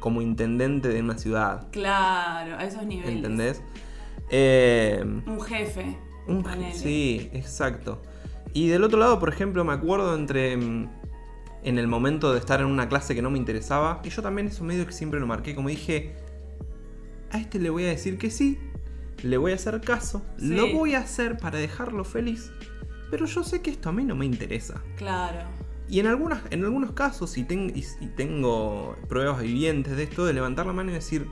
[0.00, 1.68] Como intendente de una ciudad.
[1.72, 3.14] Claro, a esos niveles.
[3.14, 3.62] ¿Entendés?
[4.30, 5.96] Eh, Un jefe.
[6.26, 6.74] Un- ponele.
[6.74, 8.02] sí, exacto.
[8.52, 10.88] Y del otro lado, por ejemplo, me acuerdo entre mm,
[11.64, 14.46] en el momento de estar en una clase que no me interesaba, y yo también
[14.48, 16.14] eso medio que siempre lo marqué, como dije,
[17.30, 18.58] a este le voy a decir que sí,
[19.22, 20.48] le voy a hacer caso, Sí.
[20.54, 22.50] lo voy a hacer para dejarlo feliz,
[23.10, 24.82] pero yo sé que esto a mí no me interesa.
[24.96, 25.40] Claro.
[25.88, 30.24] Y en, algunas, en algunos casos, y, ten- y- y tengo pruebas vivientes de esto,
[30.24, 31.26] de levantar la mano y decir,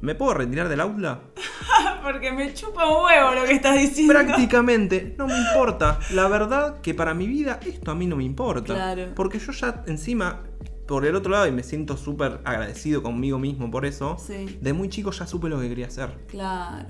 [0.00, 1.20] ¿me puedo retirar del aula?
[2.02, 4.14] Porque me chupa un huevo lo que estás diciendo.
[4.14, 5.98] Prácticamente, no me importa.
[6.12, 8.74] La verdad que para mi vida esto a mí no me importa.
[8.74, 9.12] Claro.
[9.14, 10.42] Porque yo ya encima,
[10.86, 14.58] por el otro lado, y me siento súper agradecido conmigo mismo por eso, Sí.
[14.60, 16.10] de muy chico ya supe lo que quería hacer.
[16.28, 16.88] Claro.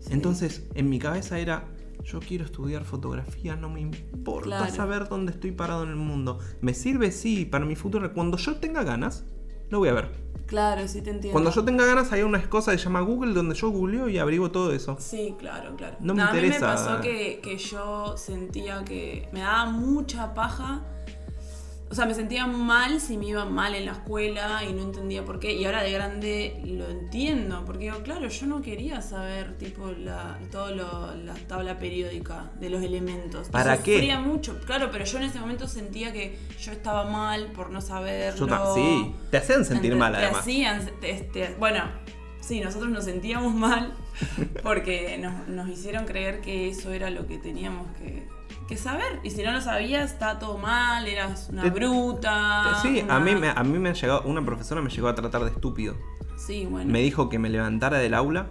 [0.00, 0.12] sí.
[0.12, 1.64] Entonces, en mi cabeza era,
[2.04, 4.72] yo quiero estudiar fotografía, no me importa Claro.
[4.74, 6.38] saber dónde estoy parado en el mundo.
[6.60, 8.12] Me sirve, sí, para mi futuro.
[8.12, 9.24] Cuando yo tenga ganas,
[9.70, 10.20] lo voy a ver.
[10.46, 11.30] Claro, sí te entiendo.
[11.30, 14.18] Cuando yo tenga ganas, hay una cosa que se llama Google donde yo googleo y
[14.18, 14.96] averiguo todo eso.
[14.98, 15.96] Sí, claro, claro.
[16.00, 16.66] No me a mí me interesa.
[16.66, 20.82] pasó que, que yo sentía que me daba mucha paja.
[21.90, 25.24] O sea, me sentía mal si me iba mal en la escuela y no entendía
[25.24, 25.54] por qué.
[25.54, 27.64] Y ahora de grande lo entiendo.
[27.66, 32.70] Porque digo, claro, yo no quería saber, tipo, la, todo lo- la tabla periódica de
[32.70, 33.48] los elementos.
[33.48, 33.94] ¿Para qué?
[33.94, 37.80] Sufría mucho, claro, pero yo en ese momento sentía que yo estaba mal por no
[37.80, 38.46] saberlo.
[38.46, 40.40] Yo sí, te hacen sentir Ent- mal te además.
[40.42, 41.82] hacían, este, bueno,
[42.40, 43.94] sí, nosotros nos sentíamos mal
[44.62, 48.28] porque nos, nos hicieron creer que eso era lo que teníamos que,
[48.68, 49.20] que saber.
[49.22, 52.78] Y si no lo sabías, está todo mal, eras una Te- bruta.
[52.82, 55.42] Sí, una- a mí, me, a mí me llegado, una profesora me llegó a tratar
[55.44, 55.96] de estúpido.
[56.36, 56.90] Sí, bueno.
[56.90, 58.46] Me dijo que me levantara del aula.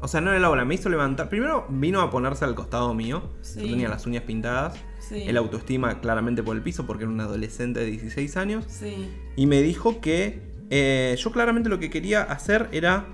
[0.00, 1.28] O sea, no del aula, me hizo levantar.
[1.28, 3.22] Primero vino a ponerse al costado mío.
[3.42, 3.60] Sí.
[3.60, 4.74] Yo tenía las uñas pintadas.
[4.98, 5.22] Sí.
[5.26, 8.64] El autoestima claramente por el piso porque era un adolescente de 16 años.
[8.68, 13.06] Sí, Y me dijo que eh, yo claramente lo que quería hacer era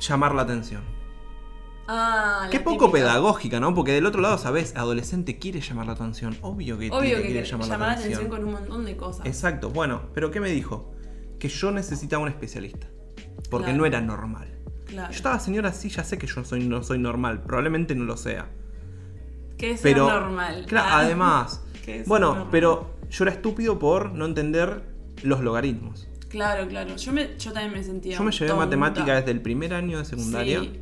[0.00, 0.82] llamar la atención.
[1.88, 3.04] Ah, Qué poco típica.
[3.04, 3.74] pedagógica, ¿no?
[3.74, 4.74] Porque del otro lado, ¿sabes?
[4.76, 6.36] Adolescente quiere llamar la atención.
[6.42, 8.28] Obvio que Obvio tiene- que quiere llamar, llamar la atención.
[8.28, 9.24] con un montón de cosas.
[9.26, 10.92] Exacto, bueno, pero ¿qué me dijo?
[11.38, 12.88] Que yo necesitaba un especialista.
[13.50, 13.78] Porque Claro.
[13.78, 14.48] no era normal.
[14.86, 15.10] Claro.
[15.12, 17.42] Yo estaba, señora, sí, ya sé que yo soy, no soy normal.
[17.42, 18.48] Probablemente no lo sea.
[19.58, 20.06] Que es Pero.
[20.08, 20.64] normal.
[20.66, 20.98] Claro, Ah.
[21.00, 21.62] además.
[22.06, 22.48] Bueno, normal.
[22.50, 24.82] pero yo era estúpido por no entender
[25.22, 26.08] los logaritmos.
[26.28, 26.96] Claro, claro.
[26.96, 28.16] Yo, me, yo también me sentía.
[28.18, 28.64] Yo me llevé tonta.
[28.64, 30.80] matemática desde el primer año de secundaria Sí.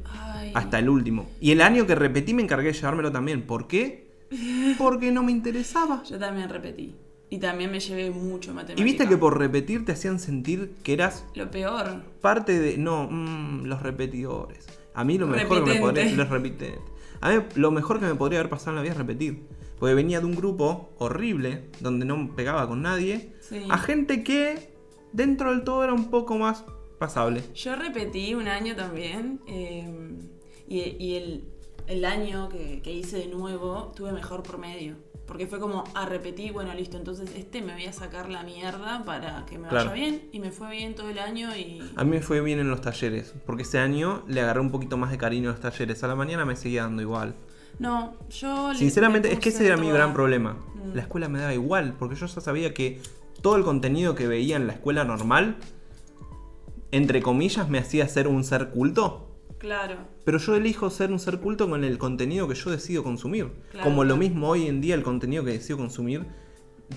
[0.55, 1.27] Hasta el último.
[1.41, 3.43] Y el año que repetí me encargué de llevármelo también.
[3.43, 4.09] ¿Por qué?
[4.79, 6.03] Porque no me interesaba.
[6.05, 6.95] Yo también repetí.
[7.31, 8.81] Y también me llevé mucho matemática.
[8.81, 12.03] Y viste que por repetir te hacían sentir que eras Lo peor.
[12.21, 12.77] parte de.
[12.79, 14.67] No, mm, los repetidores.
[14.95, 16.13] A mí lo mejor que me podría.
[16.15, 16.81] Los repitentes.
[17.21, 19.43] A mí lo mejor que me podría haber pasado en la vida es repetir.
[19.79, 23.63] Porque venía de un grupo horrible, donde no pegaba con nadie, Sí.
[23.69, 24.73] a gente que
[25.13, 26.65] dentro del todo era un poco más
[26.99, 27.43] pasable.
[27.55, 29.41] Yo repetí un año también.
[29.49, 30.21] eh,
[30.69, 31.45] y y el,
[31.87, 34.95] el año que, que hice de nuevo tuve mejor promedio.
[35.27, 39.05] Porque fue como a repetir, bueno, listo, entonces este me voy a sacar la mierda
[39.07, 39.89] para que me Claro.
[39.91, 40.29] vaya bien.
[40.33, 41.81] Y me fue bien todo el año y.
[41.97, 44.99] A mí me fue bien en los talleres, porque ese año le agarré un poquito
[44.99, 46.05] más de cariño a los talleres.
[46.05, 47.35] A la mañana me seguía dando igual.
[47.79, 48.73] No, yo.
[48.75, 50.59] le- Sinceramente, me es que ese era mi gran problema.
[50.75, 50.95] Mm.
[50.95, 53.01] La escuela me daba igual, porque yo ya sabía que
[53.41, 55.57] todo el contenido que veía en la escuela normal,
[56.93, 59.31] entre comillas, me hacía ser un ser culto.
[59.65, 59.97] Claro.
[60.25, 63.51] Pero yo elijo ser un ser culto con el contenido que yo decido consumir.
[63.71, 66.27] Claro, Como lo mismo hoy en día el contenido que decido consumir,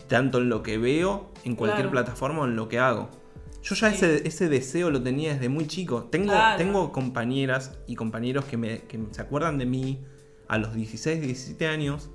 [0.09, 1.91] tanto en lo que veo, en cualquier Claro.
[1.91, 3.09] plataforma o en lo que hago.
[3.63, 3.95] Yo ya Sí.
[3.95, 6.03] ese, ese deseo lo tenía desde muy chico.
[6.11, 6.57] Tengo, Claro.
[6.57, 10.03] tengo compañeras y compañeros que, me, que se acuerdan de mí
[10.49, 12.09] a los 16, 17 años.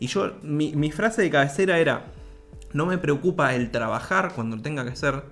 [0.00, 2.06] Y yo, mi, mi frase de cabecera era,
[2.72, 5.22] no me preocupa el trabajar cuando tenga que ser,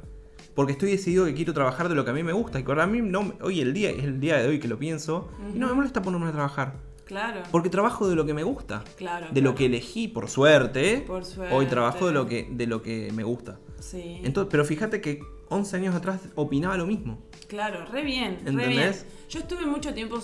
[0.57, 2.59] porque estoy decidido que quiero trabajar de lo que a mí me gusta.
[2.59, 4.79] Y que a mí no, hoy el día es el día de hoy que lo
[4.79, 6.81] pienso, y no me molesta ponerme a trabajar.
[7.05, 7.43] Claro.
[7.53, 8.83] Porque trabajo de lo que me gusta.
[8.97, 9.27] Claro.
[9.31, 9.55] De lo claro.
[9.55, 11.05] que elegí, por suerte.
[11.07, 11.55] Por suerte.
[11.55, 13.61] Hoy trabajo de lo que, de lo que me gusta.
[13.79, 14.21] Sí.
[14.25, 17.23] Entonces, pero fíjate que 11 años atrás opinaba lo mismo.
[17.47, 18.69] Claro, re bien, re ¿Entendés?
[18.69, 18.95] bien.
[19.29, 20.19] Yo estuve mucho tiempo,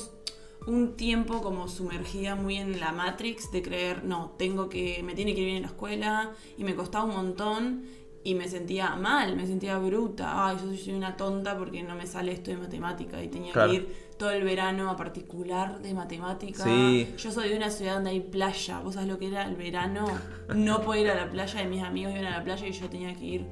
[0.67, 5.35] un tiempo como sumergida muy en la Matrix de creer, no, tengo que, me tiene
[5.35, 7.85] que ir bien en la escuela y me costaba un montón
[8.25, 12.07] y me sentía mal, me sentía bruta, ay, yo soy una tonta porque no me
[12.07, 13.71] sale esto de matemática y tenía Claro.
[13.71, 16.63] que ir todo el verano a particular de matemática.
[16.63, 17.13] Sí.
[17.19, 20.05] Yo soy de una ciudad donde hay playa, vos sabés lo que era el verano,
[20.55, 22.89] no poder ir a la playa y mis amigos iban a la playa y yo
[22.89, 23.47] tenía que ir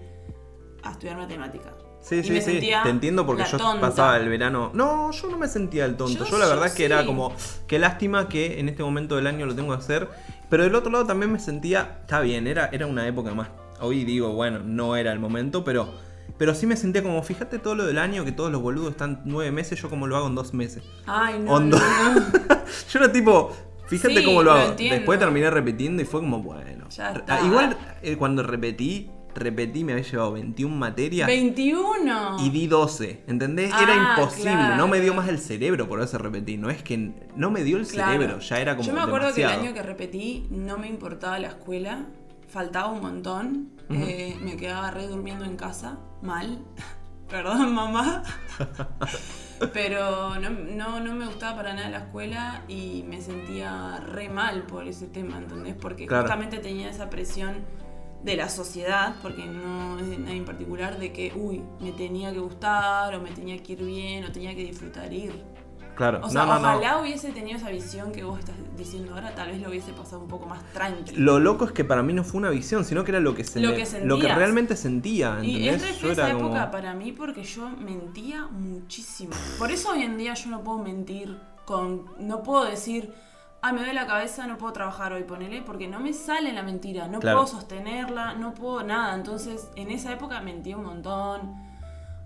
[0.85, 1.75] a estudiar matemática.
[2.01, 2.61] Sí, Y sí, me sí.
[2.61, 3.81] Te entiendo porque yo tonta.
[3.89, 4.71] pasaba el verano.
[4.73, 6.25] No, yo no me sentía el tonto.
[6.25, 7.35] Yo, Yo- la yo verdad es que era como,
[7.67, 10.09] qué lástima que en este momento del año lo tengo que hacer.
[10.49, 13.49] Pero del otro lado también me sentía, está bien, era, era una época más.
[13.81, 15.93] Hoy digo, bueno, no era el momento, pero,
[16.39, 19.23] pero sí me sentía como, fíjate todo lo del año, que todos los boludos están
[19.25, 20.83] nueve meses, yo como lo hago en dos meses.
[21.07, 21.79] Ay, no, Hondo.
[21.79, 22.21] no, no.
[22.93, 23.53] Yo era tipo,
[23.87, 24.75] fíjate Sí, cómo lo hago.
[24.79, 26.89] Después terminé repitiendo y fue como, bueno.
[26.91, 27.41] Ya Ah, está.
[27.47, 31.27] Igual eh, cuando repetí, repetí, me había llevado 21 materias.
[31.27, 32.37] 21.
[32.41, 33.71] Y di 12, ¿entendés?
[33.75, 34.77] Ah, era imposible, claro.
[34.77, 37.77] no me dio más el cerebro por eso repetí, no es que no me dio
[37.77, 38.13] el Claro.
[38.13, 41.39] cerebro, ya era como Yo me acuerdo que el año que repetí no me importaba
[41.39, 42.07] la escuela,
[42.51, 46.59] faltaba un montón, eh, me quedaba re durmiendo en casa, mal.
[47.29, 48.23] Perdón, mamá.
[49.73, 54.63] Pero no, no, no me gustaba para nada la escuela y me sentía re mal
[54.63, 55.75] por ese tema, ¿entendés?
[55.75, 56.23] Porque Claro.
[56.25, 57.57] justamente tenía esa presión
[58.25, 62.33] de la sociedad, porque no es de nadie en particular, de que, uy, me tenía
[62.33, 65.33] que gustar, o me tenía que ir bien, o tenía que disfrutar ir.
[66.01, 66.69] Claro, O sea, no, no, no.
[66.69, 70.23] ojalá hubiese tenido esa visión que vos estás diciendo ahora, tal vez lo hubiese pasado
[70.23, 71.19] un poco más tranquilo.
[71.21, 73.45] Lo loco es que para mí no fue una visión, sino que era lo que
[73.45, 75.75] se Lo me- que lo que realmente sentía, y ¿entendés?
[75.75, 79.35] es re Yo fea esa como época para mí porque yo mentía muchísimo.
[79.59, 82.07] Por eso hoy en día yo no puedo mentir con.
[82.19, 83.13] No puedo decir,
[83.61, 86.63] ah, me duele la cabeza, no puedo trabajar hoy, ponele, porque no me sale la
[86.63, 87.09] mentira.
[87.09, 87.41] No Claro.
[87.45, 89.15] puedo sostenerla, no puedo nada.
[89.15, 91.70] Entonces, en esa época mentía un montón.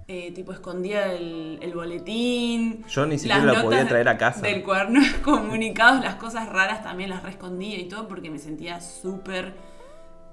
[0.07, 2.85] Eh, tipo, escondía el, el boletín.
[2.88, 4.40] Yo ni siquiera lo podía traer a casa.
[4.43, 8.81] Del cuaderno de comunicados, las cosas raras también las reescondía y todo porque me sentía
[8.81, 9.55] súper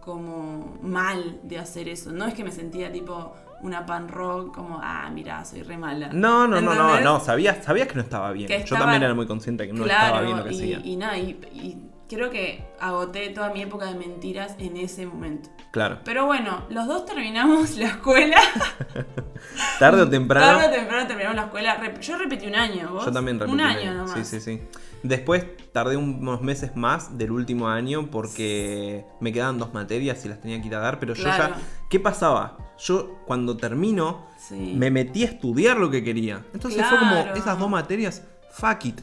[0.02, 2.12] como mal de hacer eso.
[2.12, 6.10] No es que me sentía tipo una pan rock, como, ah, mira, soy re mala.
[6.12, 8.50] No, no, no, no, no, sabías, sabías que no estaba bien.
[8.66, 10.82] Yo también era muy consciente que no claro, estaba bien lo que y, hacía.
[10.84, 15.50] y nada, y, y creo que agoté toda mi época de mentiras en ese momento.
[15.72, 16.00] Claro.
[16.04, 18.38] Pero bueno, los dos terminamos la escuela.
[19.80, 20.58] Tarde o temprano.
[20.60, 22.00] Tarde o temprano terminamos la escuela.
[22.02, 23.06] Yo repetí un año, ¿vos?
[23.06, 23.54] Yo también repetí.
[23.54, 24.14] Un año nomás.
[24.14, 24.62] Sí, sí, sí.
[25.04, 30.40] Después tardé unos meses más del último año porque me quedaban dos materias y las
[30.40, 31.56] tenía que ir a dar, pero yo ya...
[31.90, 32.58] ¿Qué pasaba?
[32.78, 34.74] Yo cuando termino Sí.
[34.78, 36.44] me metí a estudiar lo que quería.
[36.54, 39.02] Entonces fue como esas dos materias, fuck it.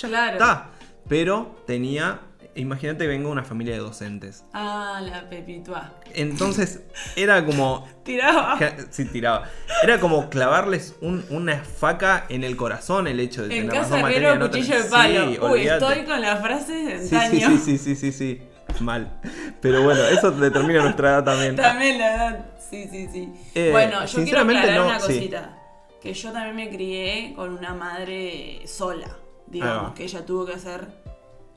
[0.00, 0.32] Ya Claro.
[0.32, 0.70] está.
[1.08, 2.20] Pero tenía...
[2.58, 4.44] Imagínate que vengo de una familia de docentes.
[4.52, 5.94] Ah, la pepituá.
[6.14, 6.80] Entonces
[7.16, 8.58] era como Tiraba.
[8.90, 9.48] Sí, tiraba.
[9.82, 13.88] Era como clavarles un- una faca en el corazón el hecho de En tener las
[13.88, 14.48] casa dos herrero, materias.
[14.50, 15.52] cuchillo de Sí, palo.
[15.52, 17.48] Uy, estoy con las frases de Sí, sí, antaño.
[17.50, 18.42] sí, sí, sí, sí, sí.
[18.80, 19.20] Mal.
[19.62, 21.56] Pero bueno, eso determina nuestra edad también.
[21.56, 22.46] También la edad.
[22.70, 23.32] Sí, sí, sí.
[23.54, 25.06] Eh, bueno, yo quiero aclarar no, una sí.
[25.06, 25.58] cosita.
[26.02, 29.08] Que yo también me crié con una madre sola.
[29.46, 29.94] Digamos, va.
[29.94, 30.86] que ella tuvo que hacer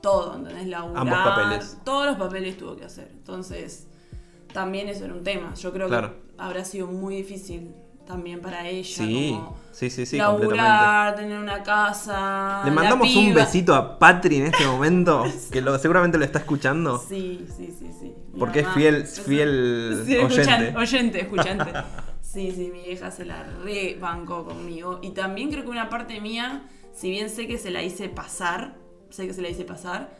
[0.02, 0.66] todo, ¿entendés?
[0.66, 1.78] Laburar, Ambos papeles.
[1.84, 3.08] Todos los papeles tuvo que hacer.
[3.12, 3.86] Entonces,
[4.52, 5.54] también eso era un tema.
[5.54, 6.10] Yo creo Claro.
[6.14, 7.74] que habrá sido muy difícil
[8.06, 8.84] también para ella.
[9.06, 12.62] Sí, como sí, sí, sí, laburar, tener una casa.
[12.64, 16.98] Le mandamos un besito a Patri en este momento, que lo, seguramente lo está escuchando.
[16.98, 18.12] Sí, sí, sí, sí.
[18.32, 20.74] Mi Porque es fiel- fiel Sí, oyente.
[20.76, 21.72] oyente, escuchante.
[22.20, 24.98] Sí, sí, mi vieja se la rebancó conmigo.
[25.02, 28.74] Y también creo que una parte mía, si bien sé que se la hice pasar,
[29.12, 30.10] sé que se la hice pasar,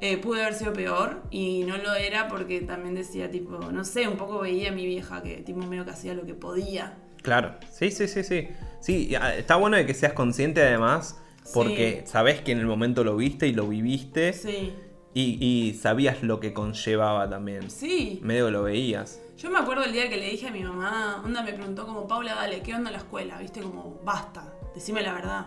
[0.00, 4.08] eh, pude haber sido peor y no lo era porque también decía, tipo, no sé,
[4.08, 6.98] un poco veía a mi vieja que tipo medio que hacía lo que podía.
[7.22, 8.48] Claro, sí, sí, sí, sí.
[8.80, 11.18] Sí, ah, está bueno de que seas consciente además,
[11.54, 14.74] porque sabes que en el momento lo viste y lo viviste Sí,
[15.14, 17.70] y, y sabías lo que conllevaba también.
[17.70, 18.18] sí.
[18.22, 19.20] Medio lo veías.
[19.38, 22.06] Yo me acuerdo el día que le dije a mi mamá, onda me preguntó como,
[22.06, 23.38] Paula, dale, ¿qué onda la escuela?
[23.38, 25.46] Viste, como, basta, decime la verdad.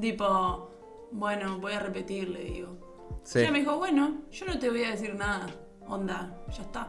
[0.00, 0.69] Tipo,
[1.12, 3.20] bueno, voy a repetir, le digo.
[3.22, 3.40] Sí.
[3.40, 5.46] Ella me dijo, bueno, yo no te voy a decir nada.
[5.86, 6.88] Onda, ya está.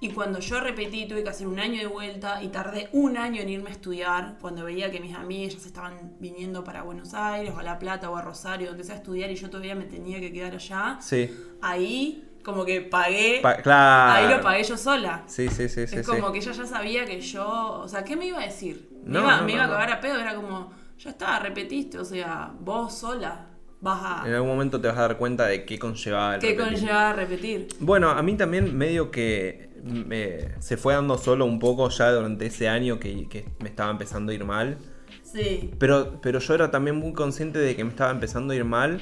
[0.00, 3.40] Y cuando yo repetí, tuve que hacer un año de vuelta y tardé un año
[3.40, 4.36] en irme a estudiar.
[4.40, 7.78] Cuando veía que mis amigas ya se estaban viniendo para Buenos Aires o a La
[7.78, 10.54] Plata o a Rosario, donde sea a estudiar y yo todavía me tenía que quedar
[10.54, 10.98] allá.
[11.00, 11.30] Sí.
[11.60, 13.38] Ahí, como que pagué.
[13.42, 14.12] Pa- claro.
[14.12, 15.22] Ahí lo pagué yo sola.
[15.26, 15.96] Sí, sí, sí, sí.
[15.96, 16.12] es sí.
[16.12, 17.80] como que ella ya sabía que yo.
[17.80, 18.88] O sea, ¿qué me iba a decir?
[19.04, 20.18] Me No, iba, no, me no, iba a cagar a pedo.
[20.18, 21.98] Era como, ya está, repetiste.
[22.00, 23.46] O sea, vos sola
[23.82, 26.88] vas En algún momento te vas a dar cuenta de qué conllevaba el ¿Qué repetir.
[27.16, 27.68] repetir?
[27.80, 32.46] Bueno, a mí también medio que me- se fue dando solo un poco ya durante
[32.46, 34.78] ese año que, que me estaba empezando a ir mal.
[35.24, 35.70] Sí.
[35.78, 39.00] Pero, pero yo era también muy consciente de que me estaba empezando a ir mal,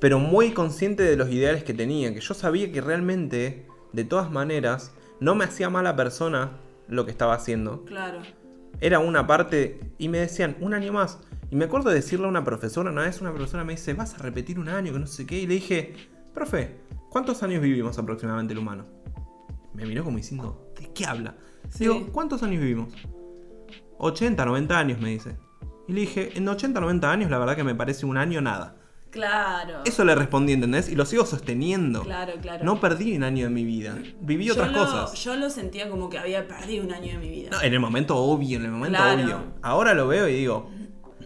[0.00, 4.30] pero muy consciente de los ideales que tenía, que yo sabía que realmente, de todas
[4.30, 7.84] maneras, no me hacía mala persona lo que estaba haciendo.
[7.84, 8.18] Claro.
[8.80, 11.20] Era una parte, y me decían, un año más.
[11.54, 14.12] Y me acuerdo de decirle a una profesora, una vez una profesora me dice, vas
[14.14, 15.94] a repetir un año, que no sé qué, y le dije,
[16.34, 16.78] profe,
[17.10, 18.86] ¿cuántos años vivimos aproximadamente el humano?
[19.72, 21.36] Me miró como diciendo, ¿de qué habla?
[21.68, 21.84] Sí.
[21.84, 22.88] Digo, ¿cuántos años vivimos?
[23.98, 25.36] 80, 90 años, me dice.
[25.86, 28.74] Y le dije, en 80, 90 años la verdad que me parece un año nada.
[29.10, 29.82] Claro.
[29.84, 30.88] Eso le respondí, ¿entendés?
[30.88, 32.02] Y lo sigo sosteniendo.
[32.02, 32.64] Claro, claro.
[32.64, 33.96] No perdí un año de mi vida.
[34.20, 35.14] Viví Yo otras lo- cosas.
[35.22, 37.50] Yo lo sentía como que había perdido un año de mi vida.
[37.52, 39.22] No, en el momento obvio, en el momento Claro.
[39.22, 39.38] obvio.
[39.62, 40.68] Ahora lo veo y digo,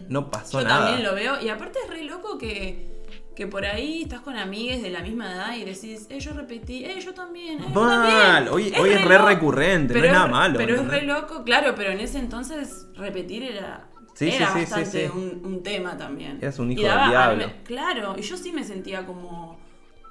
[0.09, 0.85] no pasó Yo nada.
[0.87, 1.41] también lo veo.
[1.41, 2.99] Y aparte es re loco que,
[3.35, 6.83] que por ahí estás con amigues de la misma edad y decís, eh, yo repetí,
[6.83, 7.59] eh, yo también.
[7.59, 8.53] Eh, yo Mal, también".
[8.53, 11.91] hoy- hoy es re recurrente, no es nada malo, Pero es re loco, claro, pero
[11.91, 13.85] en ese entonces repetir era.
[14.15, 15.09] Sí, era sí, sí, bastante.
[15.11, 16.39] Un, un tema también.
[16.41, 17.45] Eras un hijo del diablo.
[17.63, 19.57] claro, y yo sí me sentía como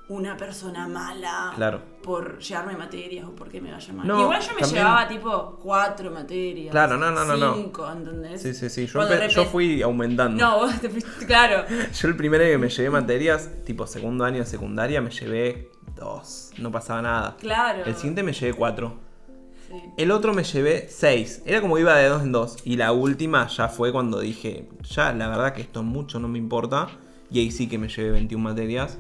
[0.09, 1.83] una persona mala Claro.
[2.03, 4.07] por llevarme materias o porque me vaya mal.
[4.07, 6.71] No, Igual yo me también- llevaba tipo cuatro materias.
[6.71, 7.55] Claro, no, no, no, no.
[7.55, 8.40] Cinco, ¿entendés?
[8.40, 8.87] Sí, sí, sí.
[8.87, 10.42] Yo, yo fui aumentando.
[10.42, 11.64] No, vos te fuiste, claro.
[11.92, 15.71] Yo el primer año que me llevé materias, tipo segundo año de secundaria, me llevé
[15.94, 16.53] dos.
[16.59, 17.37] No pasaba nada.
[17.38, 17.85] Claro.
[17.85, 18.94] El siguiente me llevé cuatro.
[19.68, 19.75] Sí.
[19.99, 21.42] El otro me llevé seis.
[21.44, 22.57] Era como iba de dos en dos.
[22.64, 26.38] Y la última ya fue cuando dije, ya la verdad que esto mucho no me
[26.38, 26.88] importa.
[27.31, 28.97] Y ahí sí que me llevé 21 materias.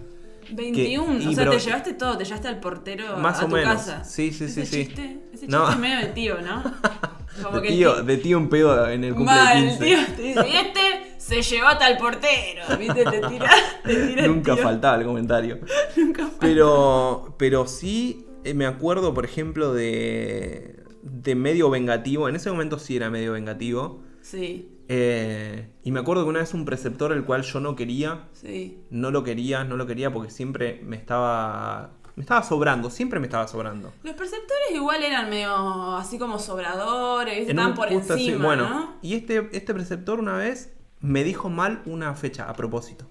[0.50, 3.54] 21, y o sea, te llevaste todo, te llevaste al portero Más a o tu
[3.54, 3.74] menos.
[3.74, 4.04] casa.
[4.04, 4.86] Sí, sí, sí, ese sí.
[4.86, 5.60] Chiste, ese No.
[5.66, 6.62] chiste es medio de tío, ¿no?
[7.42, 9.84] Como De que el tío, de tío en pedo en el cumple de Mal, 15.
[9.84, 10.80] tío, te dice, y este
[11.18, 13.04] se llevó hasta el portero, ¿viste?
[13.04, 13.50] Te tira,
[13.84, 14.62] te tira el Nunca tío.
[14.64, 15.58] faltaba el comentario.
[15.96, 16.40] Nunca faltaba.
[16.40, 22.28] Pero, pero sí eh, me acuerdo, por ejemplo, de, de medio vengativo.
[22.28, 24.02] En ese momento sí era medio vengativo.
[24.20, 28.28] Sí, Eh, y me acuerdo que una vez un preceptor el cual yo no quería,
[28.32, 28.82] sí.
[28.90, 31.90] no lo quería, no lo quería porque siempre me estaba...
[32.16, 33.92] Me estaba sobrando, siempre me estaba sobrando.
[34.02, 35.54] Los perceptores igual eran medio
[35.96, 38.94] así como sobradores, estaban por así, encima, bueno, ¿no?
[39.02, 43.06] y este, este preceptor una vez me dijo mal una fecha a propósito.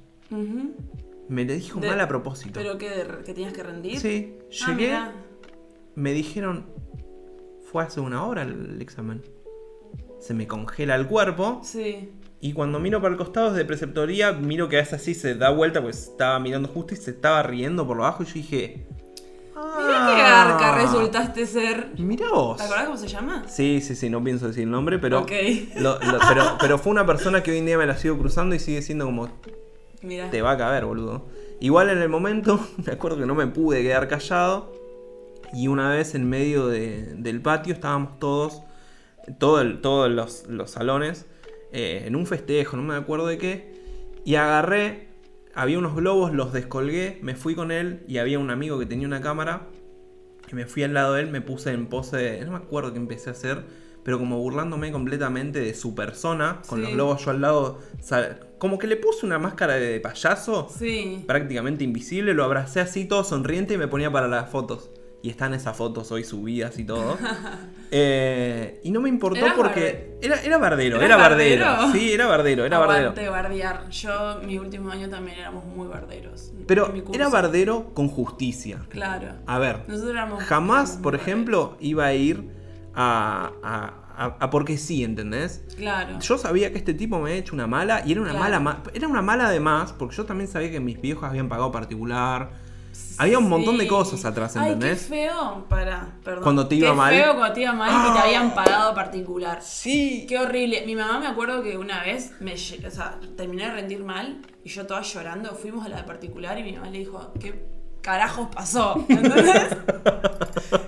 [1.29, 2.59] Me le dijo De- mal a propósito.
[2.59, 3.07] ¿Pero qué?
[3.25, 3.97] ¿Que tenías que rendir?
[3.97, 4.35] Sí,
[4.65, 4.97] Ah, llegué,
[5.95, 6.65] me dijeron,
[7.71, 9.21] fue hace una hora el examen.
[10.19, 12.09] Se me congela el cuerpo Sí.
[12.41, 15.81] y cuando miro para el costado de preceptoría, miro que es así, se da vuelta,
[15.81, 18.87] pues estaba mirando justo y se estaba riendo por lo bajo y yo dije...
[19.55, 21.91] Mirá qué "Ah, garca resultaste ser.
[21.97, 22.57] Mirá vos.
[22.57, 23.43] ¿Te acordás cómo se llama?
[23.47, 25.31] Sí, sí, sí, no pienso decir el nombre, pero, Ok.
[25.77, 28.53] lo- lo- pero, pero fue una persona que hoy en día me la sigo cruzando
[28.55, 29.29] y sigue siendo como,
[30.03, 30.29] Mirá.
[30.29, 31.25] te va a caber, boludo.
[31.59, 34.71] Igual en el momento, me acuerdo que no me pude quedar callado.
[35.53, 38.61] Y una vez en medio de- del patio estábamos todos,
[39.39, 41.25] todo el- todos los, los salones,
[41.71, 43.73] eh, en un festejo, no me acuerdo de qué.
[44.25, 45.07] Y agarré,
[45.53, 49.07] había unos globos, los descolgué, me fui con él y había un amigo que tenía
[49.07, 49.67] una cámara.
[50.51, 52.93] Y me fui al lado de él, me puse en pose, de- no me acuerdo
[52.93, 53.63] qué empecé a hacer,
[54.03, 56.83] pero como burlándome completamente de su persona, con Sí.
[56.85, 57.79] los globos yo al lado,
[58.57, 61.25] como que le puse una máscara de payaso Sí.
[61.27, 64.89] prácticamente invisible, lo abracé así todo sonriente y me ponía para las fotos.
[65.21, 67.17] Y están esas fotos hoy subidas y todo.
[67.91, 71.65] Eh, y no me importó ¿Eras porque era, era bardero, ¿Eras era bardero.
[71.65, 71.91] bardero?
[71.93, 73.09] Sí, era bardero, era bardero.
[73.11, 73.89] Aguante bardear.
[73.89, 76.51] Yo, mi último año también éramos muy barderos.
[76.67, 78.79] Pero era bardero con justicia.
[78.89, 79.29] Claro.
[79.45, 80.43] A ver, Nosotros éramos.
[80.43, 82.49] jamás, por ejemplo, iba a ir
[82.93, 83.93] a, a,
[84.25, 85.63] a- a porque sí, ¿entendés?
[85.77, 86.19] Claro.
[86.19, 88.43] Yo sabía que este tipo me había hecho una mala y era una Claro.
[88.43, 91.71] mala ma- era una mala además porque yo también sabía que mis viejos habían pagado
[91.71, 92.49] particular.
[93.19, 95.03] Había un montón de cosas atrás, Ay, ¿entendés?
[95.03, 95.65] qué feo.
[95.67, 96.43] Para, perdón.
[96.43, 97.13] Cuando te iba qué mal.
[97.15, 98.23] feo cuando te iba mal y que te Ah.
[98.23, 99.59] habían pagado particular.
[99.63, 100.25] Sí.
[100.29, 100.83] Qué horrible.
[100.85, 104.69] Mi mamá me acuerdo que una vez me, o sea, terminé de rendir mal y
[104.69, 107.65] yo toda llorando fuimos a la de particular y mi mamá le dijo, ¿qué
[108.01, 109.03] carajos pasó?
[109.09, 109.75] ¿Entendés?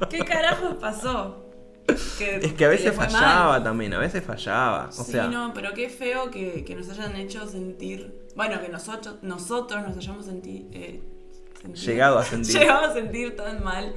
[0.09, 1.45] ¿Qué carajos pasó?
[1.87, 3.09] Es que a veces mal.
[3.09, 4.89] fallaba también, a veces fallaba.
[4.89, 8.69] O sí, sea, no, pero qué feo que, que nos hayan hecho sentir bueno, que
[8.69, 11.18] nosotros, nosotros nos hayamos senti- eh, sentido-
[11.73, 12.55] Llegado a sentir.
[12.59, 13.93] llegado a sentir tan mal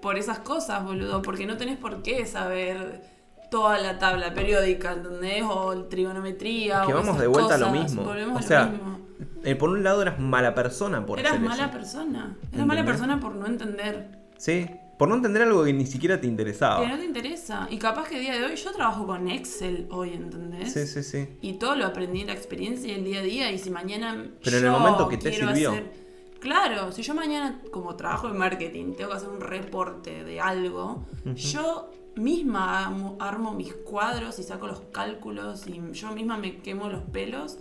[0.00, 3.02] por esas cosas, boludo, porque no tenés por qué saber
[3.50, 5.42] toda la tabla periódica, ¿entendés?
[5.48, 6.82] O trigonometría.
[6.86, 8.02] Que o vamos esas de vuelta a lo mismo.
[8.04, 8.98] Volvemos O a sea, lo mismo.
[9.44, 11.72] Eh, por un lado eras mala persona por Eras hacer mala eso.
[11.72, 12.36] persona.
[12.52, 14.08] Eras mala persona por no entender.
[14.36, 16.86] Sí, por no entender algo que ni siquiera te Que interesaba.
[16.86, 17.66] no te interesa.
[17.70, 20.72] Y capaz que el día de hoy yo trabajo con Excel hoy, ¿entendés?
[20.72, 21.28] Sí, sí, sí.
[21.40, 23.52] Y todo lo aprendí en la experiencia y el día a día.
[23.52, 24.26] Y si mañana.
[24.42, 25.70] Pero en el yo momento que te sirvió.
[25.70, 26.05] hacer-
[26.40, 31.04] Claro, si yo mañana, como trabajo en marketing, tengo que hacer un reporte de algo,
[31.34, 36.88] yo misma armo, armo mis cuadros y saco los cálculos y yo misma me quemo
[36.88, 37.58] los pelos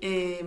[0.00, 0.44] eh,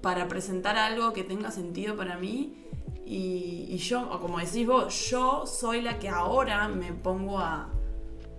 [0.00, 2.60] para presentar algo que tenga sentido para mí.
[3.06, 7.70] Y, y yo, o como decís vos, yo soy la que ahora me pongo a,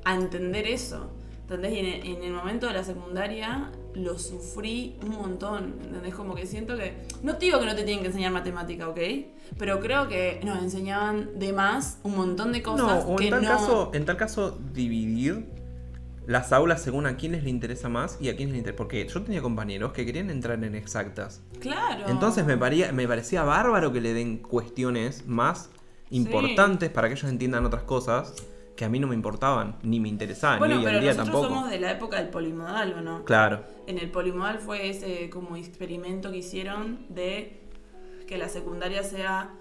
[0.03, 1.11] a entender eso.
[1.41, 1.73] ¿Entendés?
[1.73, 5.75] Y en el momento de la secundaria lo sufrí un montón.
[5.83, 6.13] ¿Entendés?
[6.15, 6.93] Como que siento que.
[7.23, 8.99] No te digo que no te tienen que enseñar matemática, ¿ok?
[9.57, 13.29] Pero creo que nos enseñaban de más un montón de No, cosas o que en
[13.31, 13.47] tal, no.
[13.47, 15.45] caso, en tal caso, dividir
[16.27, 18.77] las aulas según a quiénes le interesa más y a quiénes le interesa.
[18.77, 21.41] Porque yo tenía compañeros que querían entrar en exactas.
[21.59, 22.05] Claro.
[22.07, 25.69] Entonces me, paría- me parecía bárbaro que le den cuestiones más
[26.09, 28.33] importantes para que ellos entiendan otras cosas
[28.75, 31.13] que a mí no me importaban, ni me interesaban, Bueno, ni hoy pero en día
[31.13, 31.55] nosotros tampoco.
[31.55, 33.23] somos de la época del polimodal, ¿o no?
[33.23, 33.63] Claro.
[33.87, 37.61] En el polimodal fue ese como experimento que hicieron de
[38.27, 39.53] que la secundaria sea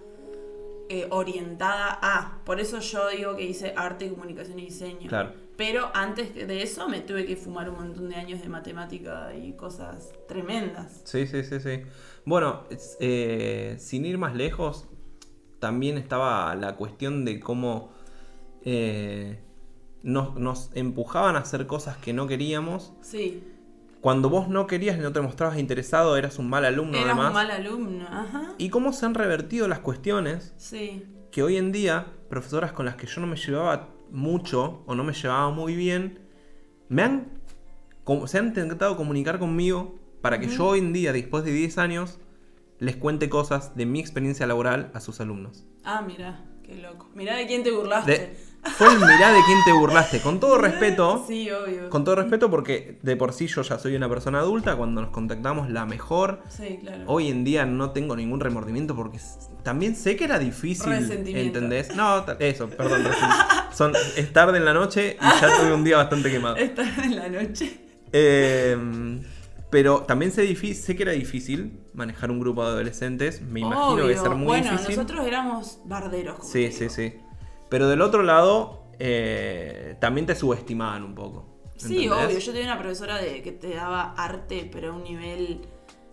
[0.89, 2.41] eh, orientada a.
[2.45, 5.09] Por eso yo digo que hice arte, comunicación y diseño.
[5.09, 5.33] Claro.
[5.57, 9.53] Pero antes de eso me tuve que fumar un montón de años de matemática y
[9.53, 11.03] cosas tremendas.
[11.05, 11.83] Sí, sí, sí, sí.
[12.25, 12.65] Bueno,
[12.99, 14.87] eh, sin ir más lejos,
[15.61, 17.94] también estaba la cuestión de cómo
[18.65, 19.41] eh,
[20.03, 22.93] nos, nos empujaban a hacer cosas que no queríamos.
[23.01, 23.43] Sí.
[24.01, 27.29] Cuando vos no querías y no te mostrabas interesado, eras un mal alumno Eras además.
[27.29, 28.07] un mal alumno.
[28.07, 28.55] Ajá.
[28.59, 31.05] Y cómo se han revertido las cuestiones Sí.
[31.31, 35.05] que hoy en día, profesoras con las que yo no me llevaba mucho o no
[35.05, 36.19] me llevaba muy bien,
[36.89, 37.33] me han
[38.27, 42.19] se han intentado comunicar conmigo para que yo hoy en día, después de 10 años,
[42.79, 45.65] les cuente cosas de mi experiencia laboral a sus alumnos.
[45.85, 47.09] Ah, mira, qué loco.
[47.15, 48.13] Mirá de quién te burlaste.
[48.13, 48.37] De-
[48.77, 50.21] fue el mirá de quién te burlaste.
[50.21, 51.91] Con todo respeto, Sí, obvio.
[51.91, 55.11] con todo respeto porque de por sí yo ya soy una persona adulta, cuando nos
[55.11, 56.43] contactamos la mejor.
[56.49, 57.05] Sí, claro.
[57.07, 59.19] Hoy en día no tengo ningún remordimiento porque
[59.63, 60.93] también sé que era difícil.
[60.93, 61.95] ¿entendés?
[61.95, 63.05] No, eso, perdón.
[63.73, 66.57] Son, es tarde en la noche y ya tuve un día bastante quemado.
[66.57, 67.81] Estar en la noche.
[68.13, 68.77] Eh,
[69.71, 73.43] pero también sé, que era difícil manejar un grupo de adolescentes.
[73.43, 74.07] Me imagino que Obvio.
[74.07, 74.95] debe ser muy bueno, difícil.
[74.97, 76.37] nosotros éramos barderos.
[76.39, 77.15] como Sí, sí, sí.
[77.75, 81.73] Pero del otro lado, eh, también te subestimaban un poco.
[81.77, 82.39] Sí, obvio.
[82.39, 85.63] Yo tenía una profesora de, que te daba arte, pero a un nivel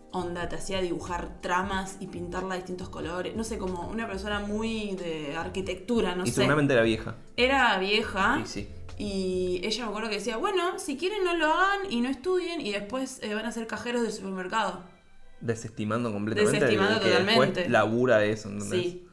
[0.10, 3.36] onda, te hacía dibujar tramas y pintarla de distintos colores.
[3.36, 6.38] No sé, como una profesora muy de arquitectura, no y sé.
[6.38, 7.18] seguramente era vieja.
[7.38, 8.42] Era vieja.
[8.44, 8.68] Y sí.
[8.98, 12.60] Y ella me acuerdo que decía, bueno, si quieren no lo hagan y no estudien
[12.60, 14.82] y después eh, van a ser cajeros del supermercado.
[15.42, 17.44] Desestimando completamente Desestimando el que totalmente.
[17.44, 18.82] después labura de eso, ¿entendés?
[18.82, 19.08] Sí.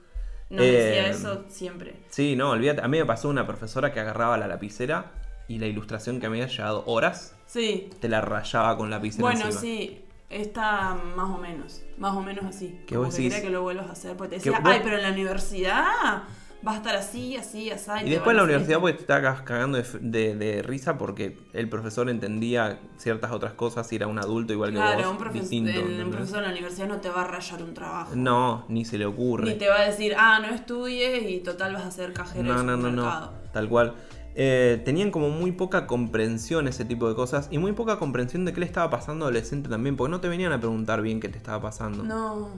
[0.51, 1.95] Nos Eh, decía eso siempre.
[2.09, 2.81] Sí, no, olvídate.
[2.83, 5.13] A mí me pasó una profesora que agarraba la lapicera
[5.47, 7.91] y la ilustración que me había llevado horas Sí.
[8.01, 9.61] te la rayaba con lapicera Bueno, encima.
[9.61, 12.81] sí, está más o menos, más o menos así.
[12.87, 13.35] ¿Qué Como vos que decís?
[13.35, 16.23] quería que lo vuelvas a hacer, porque te decía, vos- ay, pero en la universidad
[16.63, 17.91] vas a estar así, así, así.
[18.05, 21.69] Y después en la universidad pues te estabas cagando de, de- de risa porque el
[21.69, 25.13] profesor entendía ciertas otras cosas y era un adulto igual que Claro, vos.
[25.13, 27.75] un, profes- distinto, el- un profesor en la universidad no te va a rayar un
[27.75, 28.13] trabajo.
[28.17, 29.45] No, ni se le ocurre.
[29.45, 32.63] Ni te va a decir, ah, no estudies y total vas a ser cajero No,
[32.63, 33.31] no, no, no.
[33.53, 33.95] Tal cual.
[34.41, 38.53] Eh, tenían como muy poca comprensión ese tipo de cosas y muy poca comprensión de
[38.53, 41.29] qué le estaba pasando al adolescente también, porque no te venían a preguntar bien qué
[41.29, 42.05] te estaba pasando.
[42.05, 42.51] No.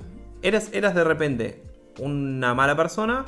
[0.42, 1.62] Eras, eras de repente
[1.98, 3.24] una mala persona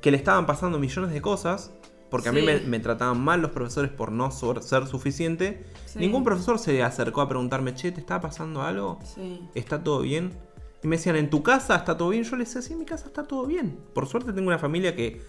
[0.00, 1.72] que le estaban pasando millones de cosas,
[2.10, 5.64] porque a mí me, me trataban mal los profesores por no so- ser suficiente.
[5.86, 5.98] Sí.
[5.98, 8.98] Ningún profesor se acercó a preguntarme, che, ¿te está pasando algo?
[9.02, 9.40] Sí.
[9.54, 10.32] ¿Está todo bien?
[10.84, 12.22] Y me decían, ¿en tu casa está todo bien?
[12.22, 13.78] Yo les decía, sí, en mi casa está todo bien.
[13.94, 15.20] Por suerte tengo una familia que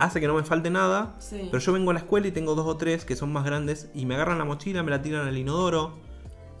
[0.00, 1.16] hace que no me falte nada.
[1.30, 3.88] Pero yo vengo a la escuela y tengo dos o tres que son más grandes
[3.94, 5.98] y me agarran la mochila, me la tiran al inodoro.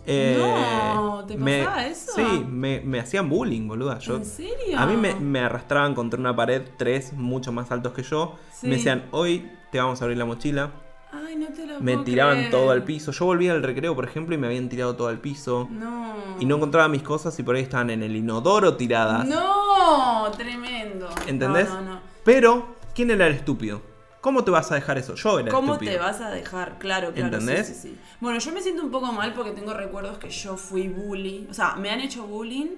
[0.06, 2.12] No, ¿te me- pasaba eso?
[2.14, 3.98] Sí, me, me hacían bullying, boluda.
[3.98, 4.78] Yo, ¿En serio?
[4.78, 8.36] a mí me, me arrastraban contra una pared tres mucho más altos que yo.
[8.52, 8.66] Sí.
[8.68, 10.70] Me decían, hoy te vamos a abrir la mochila.
[11.12, 12.50] Ay, no te lo Me puedo tiraban creer.
[12.50, 13.10] todo al piso.
[13.12, 15.68] Yo volvía al recreo, por ejemplo, y me habían tirado todo al piso.
[15.70, 16.14] No.
[16.38, 19.26] Y no encontraba mis cosas y por ahí estaban en el inodoro tiradas.
[19.26, 21.08] No, tremendo.
[21.26, 21.68] ¿Entendés?
[21.68, 22.00] No, no, no.
[22.24, 23.80] Pero, ¿quién era el estúpido?
[24.20, 25.14] ¿Cómo te vas a dejar eso?
[25.14, 25.92] Yo era ¿Cómo estúpido.
[25.92, 26.78] te vas a dejar?
[26.78, 27.14] Claro, claro.
[27.14, 27.66] sí, ¿Entendés?
[27.68, 27.98] Sí, sí.
[28.20, 31.46] Bueno, yo me siento un poco mal porque tengo recuerdos que yo fui bully.
[31.50, 32.68] O sea, me han hecho bullying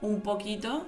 [0.00, 0.86] un poquito,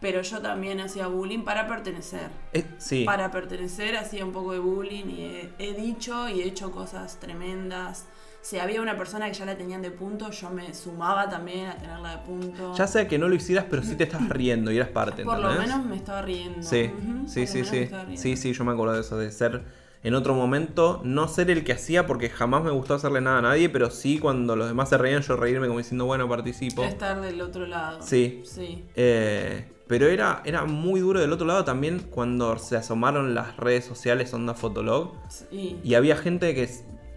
[0.00, 2.28] pero yo también hacía bullying para pertenecer.
[2.52, 3.04] Eh, sí.
[3.04, 7.18] Para pertenecer hacía un poco de bullying y he, he dicho y he hecho cosas
[7.18, 8.06] tremendas.
[8.42, 11.76] Si había una persona que ya la tenían de punto, yo me sumaba también a
[11.76, 12.74] tenerla de punto.
[12.76, 15.38] Ya sea que no lo hicieras, pero sí te estabas riendo y eras parte, Por
[15.38, 16.68] lo menos me estaba riendo.
[16.68, 18.16] Sí, Ujú, sí, por sí, sí.
[18.16, 19.62] Sí, sí, yo me acuerdo de eso, de ser
[20.04, 23.42] en otro momento, no ser el que hacía porque jamás me gustó hacerle nada a
[23.42, 26.82] nadie, pero sí cuando los demás se reían, yo reírme como diciendo, bueno, participo.
[26.84, 28.02] Estar del otro lado.
[28.02, 28.42] Sí.
[28.44, 28.84] Sí.
[28.96, 33.84] Eh, pero era, era muy duro del otro lado también cuando se asomaron las redes
[33.84, 35.78] sociales Onda Fotolog sí.
[35.84, 36.68] y había gente que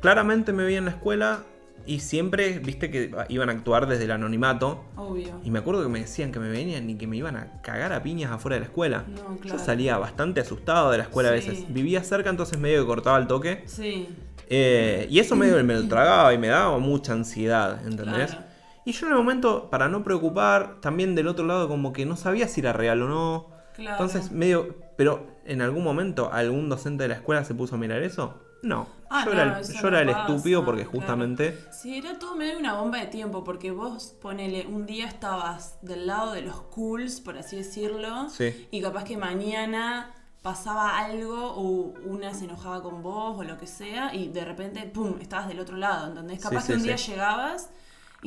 [0.01, 1.43] claramente me veía en la escuela
[1.85, 4.83] y siempre, viste, que iban a actuar desde el anonimato.
[4.95, 5.39] Obvio.
[5.43, 7.93] Y me acuerdo que me decían que me venían y que me iban a cagar
[7.93, 9.05] a piñas afuera de la escuela.
[9.07, 9.59] No, Yo claro.
[9.59, 11.65] salía bastante asustado de la escuela a veces.
[11.73, 13.63] Vivía cerca, entonces medio que cortaba el toque.
[13.65, 14.09] Sí.
[14.49, 18.31] Eh, y eso medio me lo tragaba y me daba mucha ansiedad, ¿entendés?
[18.31, 18.45] Claro.
[18.85, 22.15] Y yo en el momento, para no preocupar, también del otro lado como que no
[22.15, 23.49] sabía si era real o no.
[23.75, 24.03] Claro.
[24.03, 24.83] Entonces medio...
[24.95, 28.39] Pero en algún momento algún docente de la escuela se puso a mirar eso.
[28.63, 28.87] No.
[29.09, 30.97] Ah, yo no, era el, yo era estúpido porque claro.
[30.97, 31.59] justamente...
[31.71, 36.07] Sí, era todo medio una bomba de tiempo, porque vos, ponele, un día estabas del
[36.07, 38.67] lado de los cools, por así decirlo, Sí.
[38.71, 43.67] y capaz que mañana pasaba algo o una se enojaba con vos o lo que
[43.67, 46.41] sea, y de repente, ¡pum!, estabas del otro lado, ¿entendés?
[46.41, 47.69] Capaz sí, que un día llegabas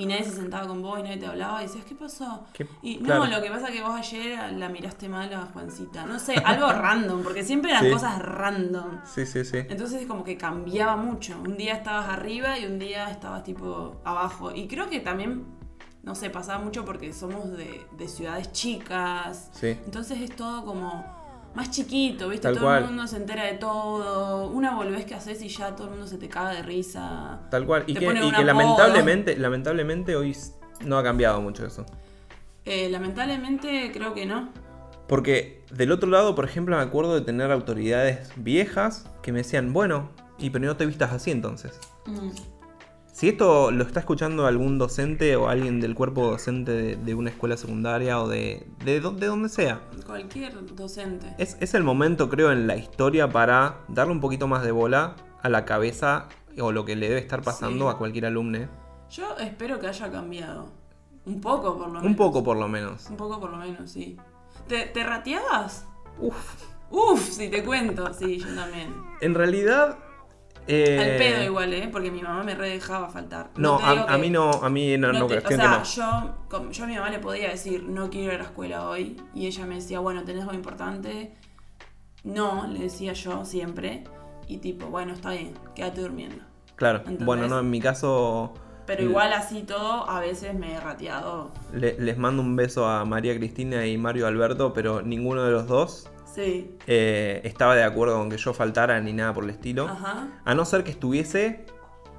[0.00, 2.46] y nadie se sentaba con vos y nadie te hablaba y decías, ¿qué pasó?
[2.52, 2.66] ¿Qué?
[2.82, 3.24] Y Claro.
[3.26, 6.34] no, lo que pasa es que vos ayer la miraste mal a Juancita, no sé,
[6.36, 7.90] algo random, porque siempre eran Sí.
[7.90, 9.00] cosas random.
[9.04, 9.58] Sí, sí, sí.
[9.68, 11.36] Entonces como que cambiaba mucho.
[11.44, 14.52] Un día estabas arriba y un día estabas tipo abajo.
[14.54, 15.44] Y creo que también,
[16.04, 19.50] no sé, pasaba mucho porque somos de, de ciudades chicas.
[19.52, 19.76] Sí.
[19.84, 21.17] Entonces es todo como
[21.58, 22.44] más chiquito, ¿viste?
[22.44, 22.82] Tal todo cual.
[22.84, 24.48] el mundo se entera de todo.
[24.48, 27.40] Una volvés que haces y ya todo el mundo se te caga de risa.
[27.50, 27.82] Tal cual.
[27.88, 30.36] Y Te que, y lamentablemente, lamentablemente hoy
[30.84, 31.84] no ha cambiado mucho eso.
[32.64, 34.50] Eh, lamentablemente creo que no.
[35.08, 39.72] Porque del otro lado, por ejemplo, me acuerdo de tener autoridades viejas que me decían,
[39.72, 41.80] bueno, y pero no te vistas así entonces.
[42.06, 42.57] Mm.
[43.18, 47.30] Si esto lo está escuchando algún docente o alguien del cuerpo docente de, de una
[47.30, 51.34] escuela secundaria o de, de, de donde sea, Cualquier docente.
[51.36, 55.16] es, es el momento, creo, en la historia para darle un poquito más de bola
[55.42, 56.28] a la cabeza
[56.60, 57.94] o lo que le debe estar pasando Sí.
[57.96, 58.68] a cualquier alumno.
[59.10, 60.70] Yo espero que haya cambiado.
[61.26, 62.04] Un poco por lo menos.
[62.06, 63.10] Un poco por lo menos.
[63.10, 64.16] Un poco por lo menos, sí.
[64.68, 65.86] ¿Te, te rateabas?
[66.20, 66.36] Uf.
[66.92, 68.14] Uf, si te cuento.
[68.14, 68.94] Sí, yo también.
[69.20, 69.98] En realidad...
[70.68, 71.88] eh, Al pedo igual, ¿eh?
[71.90, 73.50] Porque mi mamá me re dejaba faltar.
[73.56, 75.84] No, a, mí no, a mí no, no, te- o cuestión sea, no.
[76.52, 79.16] yo, yo a mi mamá le podía decir, no quiero ir a la escuela hoy.
[79.34, 81.32] Y ella me decía, bueno, ¿tenés algo importante?
[82.24, 84.04] No, le decía yo siempre.
[84.46, 86.44] Y tipo, bueno, está bien, quédate durmiendo.
[86.76, 88.54] Claro, bueno, no, en mi caso
[88.86, 91.50] Pero igual así todo, a veces me he rateado.
[91.72, 95.66] le- les mando un beso a María Cristina y Mario Alberto, pero ninguno de los
[95.66, 96.76] dos Sí.
[96.86, 99.86] eh, estaba de acuerdo con que yo faltara ni nada por el estilo.
[99.88, 100.28] Ajá.
[100.44, 101.64] A no ser que estuviese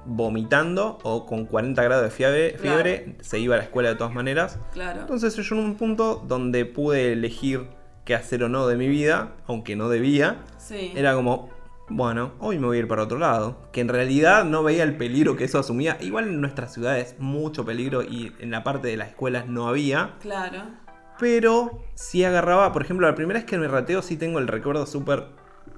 [0.06, 2.62] vomitando o con 40 grados de fiebre, Claro.
[2.82, 4.58] fiebre, se iba a la escuela de todas maneras.
[4.72, 5.00] Claro.
[5.02, 7.68] Entonces yo en un punto donde pude elegir
[8.04, 10.92] qué hacer o no de mi vida, aunque no debía, Sí.
[10.96, 11.50] era como,
[11.88, 13.68] bueno, hoy me voy a ir para otro lado.
[13.72, 15.96] Que en realidad no veía el peligro que eso asumía.
[16.00, 20.14] Igual en nuestras ciudades mucho peligro y en la parte de las escuelas no había.
[20.20, 20.62] Claro.
[21.20, 24.86] Pero sí agarraba, por ejemplo, la primera vez que me rateo sí tengo el recuerdo
[24.86, 25.26] súper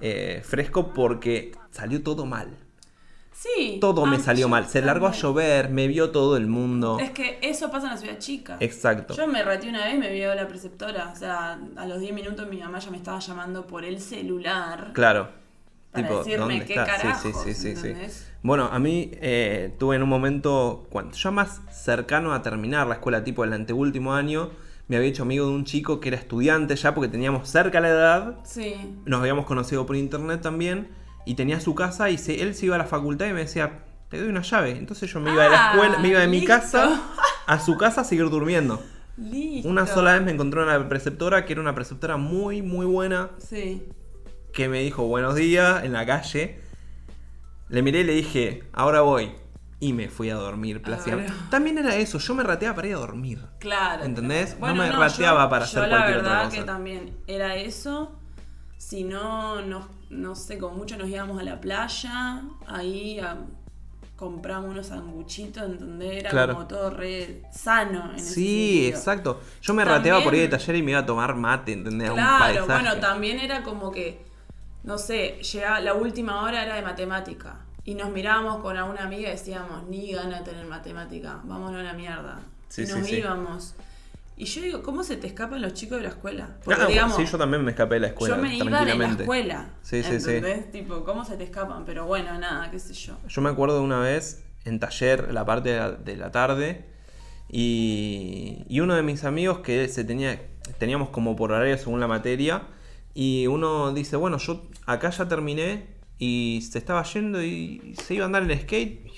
[0.00, 2.56] eh, fresco porque salió todo mal.
[3.32, 3.78] Sí.
[3.80, 4.68] Todo me salió mal.
[4.68, 6.98] Se largó a llover, me vio todo el mundo.
[7.00, 8.56] Es que eso pasa en la ciudad chica.
[8.60, 9.14] Exacto.
[9.14, 11.10] Yo me rateé una vez y me vio la preceptora.
[11.12, 14.92] O sea, a los 10 minutos mi mamá ya me estaba llamando por el celular.
[14.92, 15.30] Claro.
[15.90, 16.86] Para tipo, decirme ¿dónde qué está?
[16.86, 18.22] carajos, sí, sí, sí, sí.
[18.42, 22.94] Bueno, a mí eh, tuve en un momento, cuando ya más cercano a terminar la
[22.94, 24.50] escuela, tipo el anteúltimo año,
[24.92, 27.88] me había hecho amigo de un chico que era estudiante ya porque teníamos cerca la
[27.88, 28.74] edad, Sí.
[29.06, 30.88] nos habíamos conocido por internet también,
[31.24, 33.84] y tenía su casa y se, él se iba a la facultad y me decía,
[34.10, 34.72] te doy una llave.
[34.72, 37.00] Entonces yo me iba de la Ah, escuela, me iba de mi casa
[37.46, 38.82] a su casa a seguir durmiendo.
[39.16, 39.66] Listo.
[39.66, 43.82] Una sola vez me encontré una preceptora que era una preceptora muy, muy buena, Sí.
[44.52, 46.60] que me dijo buenos días en la calle.
[47.70, 49.32] Le miré y le dije, ahora voy.
[49.82, 51.32] Y me fui a dormir plácidamente.
[51.32, 51.50] Ahora.
[51.50, 53.40] También era eso, yo me rateaba para ir a dormir.
[53.58, 54.04] Claro.
[54.04, 54.54] ¿Entendés?
[54.54, 54.74] claro.
[54.76, 56.56] No me rateaba yo- para yo hacer la cualquier otra verdad cosa.
[56.56, 58.16] que también era eso.
[58.78, 63.38] Si no, no, no sé, como mucho nos íbamos a la playa, ahí a-
[64.14, 66.18] compramos unos sanguchitos, ¿entendés?
[66.20, 66.54] Era Claro.
[66.54, 69.40] como todo re sano en Sí, exacto.
[69.62, 72.08] Yo me También- rateaba por ir de taller y me iba a tomar mate, ¿entendés?
[72.10, 74.24] Un Claro, bueno, también era como que
[74.84, 77.56] no sé, llegaba, la última hora era de matemática.
[77.84, 81.82] Y nos mirábamos con alguna amiga y decíamos, ni gana de tener matemática, vámonos a
[81.82, 82.40] la mierda.
[82.68, 83.16] Sí, y sí, nos sí.
[83.16, 83.74] íbamos.
[84.36, 86.48] Y yo digo, ¿cómo se te escapan los chicos de la escuela?
[86.64, 88.94] Porque Ah, digamos, sí, yo también me escapé de la escuela, yo me iba de
[88.94, 89.66] la escuela.
[89.82, 90.30] Sí, sí, sí.
[90.30, 90.70] ¿entendés?
[90.72, 91.84] Tipo, ¿cómo se te escapan?
[91.84, 93.16] Pero bueno, nada, qué sé yo.
[93.28, 96.86] Yo me acuerdo de una vez en taller, la parte de la, de la tarde,
[97.50, 100.40] y, y uno de mis amigos que se tenía,
[100.78, 102.62] teníamos como por horario según la materia,
[103.14, 105.86] y uno dice, bueno, yo acá ya terminé,
[106.24, 109.10] y se estaba yendo y se iba a andar en skate.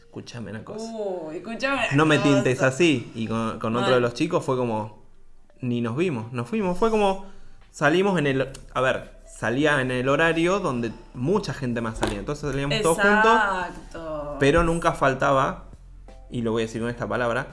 [0.00, 0.90] Escúchame una cosa.
[0.90, 1.88] Uy, escuchame.
[1.92, 2.28] No me cosa.
[2.28, 3.12] tintes así.
[3.14, 5.04] Y con, con otro de los chicos fue como.
[5.60, 6.32] Ni nos vimos.
[6.32, 6.78] Nos fuimos.
[6.78, 7.26] Fue como.
[7.70, 8.48] Salimos en el.
[8.72, 12.18] A ver, salía en el horario donde mucha gente más salía.
[12.18, 13.34] Entonces salíamos todos juntos.
[13.34, 14.36] Exacto.
[14.40, 15.64] Pero nunca faltaba.
[16.30, 17.48] Y lo voy a decir con esta palabra.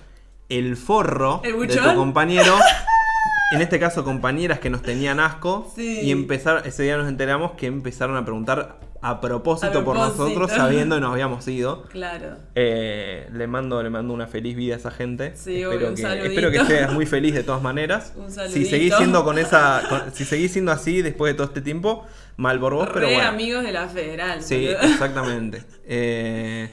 [0.47, 2.55] El forro ¿El de tu compañero.
[3.53, 5.71] En este caso, compañeras que nos tenían asco.
[5.75, 6.01] Sí.
[6.01, 10.49] Y empezaron, ese día nos enteramos que empezaron a preguntar a propósito, A por nosotros,
[10.49, 11.83] sabiendo que nos habíamos ido.
[11.89, 12.37] Claro.
[12.55, 15.35] Eh, le mando le mando una feliz vida a esa gente.
[15.35, 16.25] Sí, espero, un que, saludito.
[16.29, 18.13] espero que estés muy feliz de todas maneras.
[18.15, 18.69] Un si saludito.
[18.69, 22.05] seguís siendo con esa con- si seguís siendo así después de todo este tiempo,
[22.37, 23.27] mal por vos, pero bueno.
[23.27, 24.41] amigos de la federal.
[24.41, 25.63] Sí, exactamente.
[25.85, 26.69] Eh,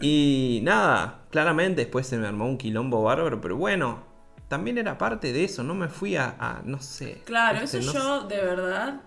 [0.00, 4.04] y nada, claramente después se me armó un quilombo bárbaro, pero bueno,
[4.48, 7.22] también era parte de eso, no me fui a, a, no sé.
[7.24, 7.78] Claro, ¿viste?
[7.78, 9.00] eso No yo de verdad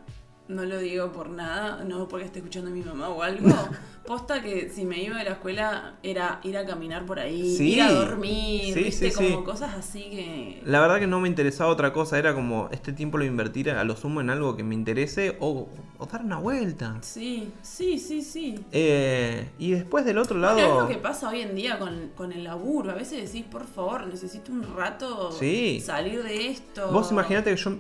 [0.50, 3.48] no lo digo por nada, no porque esté escuchando a mi mamá o algo.
[4.06, 7.74] Posta que si me iba de la escuela era ir a caminar por ahí, Sí.
[7.76, 10.62] ir a dormir, Sí, viste, sí, como cosas así que.
[10.66, 13.84] La verdad que no me interesaba otra cosa, era como este tiempo lo invertir a
[13.84, 15.70] lo sumo en algo que me interese o,
[16.02, 16.97] o dar una vuelta.
[17.02, 18.56] Sí, sí, sí, sí.
[18.72, 20.58] Eh, y después del otro lado...
[20.58, 22.91] es lo que pasa hoy en día con, con el laburo.
[22.91, 25.82] A veces decís, por favor, necesito un rato Sí.
[25.82, 26.89] salir de esto.
[26.91, 27.72] Vos imaginate que yo,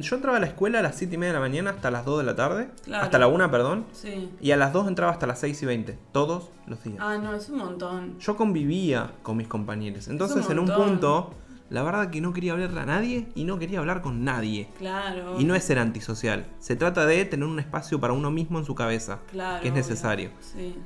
[0.00, 2.04] yo entraba a la escuela a las 7 y media de la mañana hasta las
[2.06, 2.70] 2 de la tarde.
[2.84, 3.04] Claro.
[3.04, 3.84] Hasta la 1, perdón.
[3.92, 4.30] Sí.
[4.40, 5.98] Y a las 2 entraba hasta las 6 y 20.
[6.12, 6.96] Todos los días.
[7.00, 8.18] Ah, no, es un montón.
[8.18, 10.08] Yo convivía con mis compañeros.
[10.08, 11.34] Entonces en un punto,
[11.70, 14.68] la verdad que no quería hablarle a nadie y no quería hablar con nadie.
[14.78, 15.38] Claro.
[15.38, 16.46] Y no es ser antisocial.
[16.58, 19.20] Se trata de tener un espacio para uno mismo en su cabeza.
[19.30, 20.30] Claro, que es necesario.
[20.40, 20.76] Sí.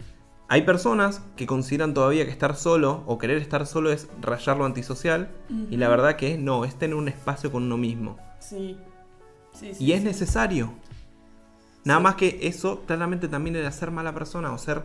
[0.48, 4.64] Hay personas que consideran todavía que estar solo o querer estar solo es rayar lo
[4.66, 5.30] antisocial.
[5.70, 8.18] Y la verdad que no, es tener un espacio con uno mismo.
[8.40, 8.76] Sí.
[9.52, 10.04] Sí, sí, Y es sí.
[10.04, 10.72] necesario.
[11.84, 14.82] Nada más que eso claramente también era ser mala persona o ser...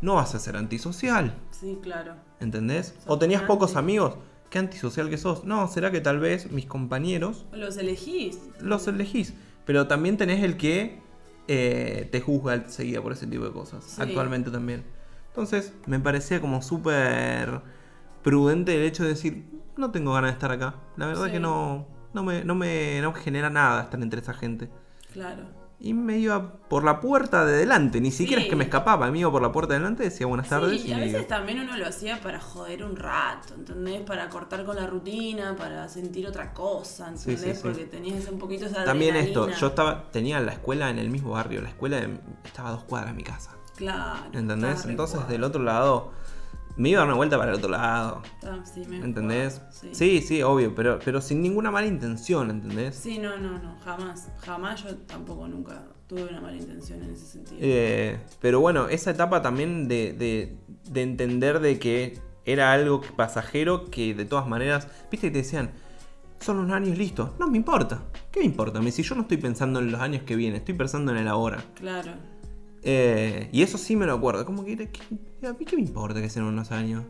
[0.00, 2.14] No vas a ser antisocial, Sí, claro.
[2.40, 2.94] ¿entendés?
[3.06, 4.14] O tenías pocos amigos.
[4.50, 5.44] ¿Qué antisocial que sos?
[5.44, 8.38] No, será que tal vez mis compañeros Los elegís.
[8.60, 9.32] los elegís.
[9.64, 10.98] Pero también tenés el que
[11.48, 13.84] eh, te juzga enseguida por ese tipo de cosas.
[13.84, 14.02] Sí.
[14.02, 14.82] Actualmente también.
[15.28, 17.60] Entonces, me parecía como súper
[18.22, 19.44] prudente el hecho de decir,
[19.76, 20.74] no tengo ganas de estar acá.
[20.96, 21.32] La verdad Sí.
[21.32, 24.68] que no, no, me, no, me, no me genera nada estar entre esa gente.
[25.12, 25.44] Claro.
[25.82, 28.46] Y me iba por la puerta de delante, ni siquiera Sí.
[28.46, 30.88] es que me escapaba, me iba por la puerta de delante, decía buenas tardes Sí,
[30.88, 31.26] y a veces iba.
[31.26, 34.02] también uno lo hacía para joder un rato, ¿entendés?
[34.02, 37.56] Para cortar con la rutina, para sentir otra cosa, ¿entendés?
[37.56, 37.62] sí.
[37.62, 39.58] Porque tenías un poquito esa También esto, adrenalina.
[39.60, 41.98] yo estaba, tenía la escuela en el mismo barrio, la escuela
[42.44, 43.52] estaba a dos cuadras de mi casa.
[43.76, 44.20] Claro.
[44.34, 44.84] ¿Entendés?
[44.84, 46.12] Entonces del otro lado,
[46.80, 48.22] me iba a dar una vuelta para el otro lado.
[48.34, 49.60] Estaba- sí, me ¿Entendés?
[49.70, 50.20] Sí, Sí.
[50.22, 52.96] sí, obvio, pero, pero sin ninguna mala intención, ¿entendés?
[52.96, 54.28] Sí, no, no, no, jamás.
[54.40, 57.58] Jamás yo tampoco nunca tuve una mala intención en ese sentido.
[57.60, 60.56] Eh, pero bueno, esa etapa también de, de-
[60.90, 65.70] de entender de que era algo pasajero que de todas maneras, viste que te decían,
[66.40, 68.02] son unos años listos, no me importa,
[68.32, 68.80] ¿qué me importa?
[68.90, 71.62] Si yo no estoy pensando en los años que vienen, estoy pensando en el ahora.
[71.74, 72.12] Claro.
[72.82, 76.20] Eh, y eso sí me lo acuerdo, como que, que- ¿a mí qué me importa
[76.20, 77.04] que sean unos años?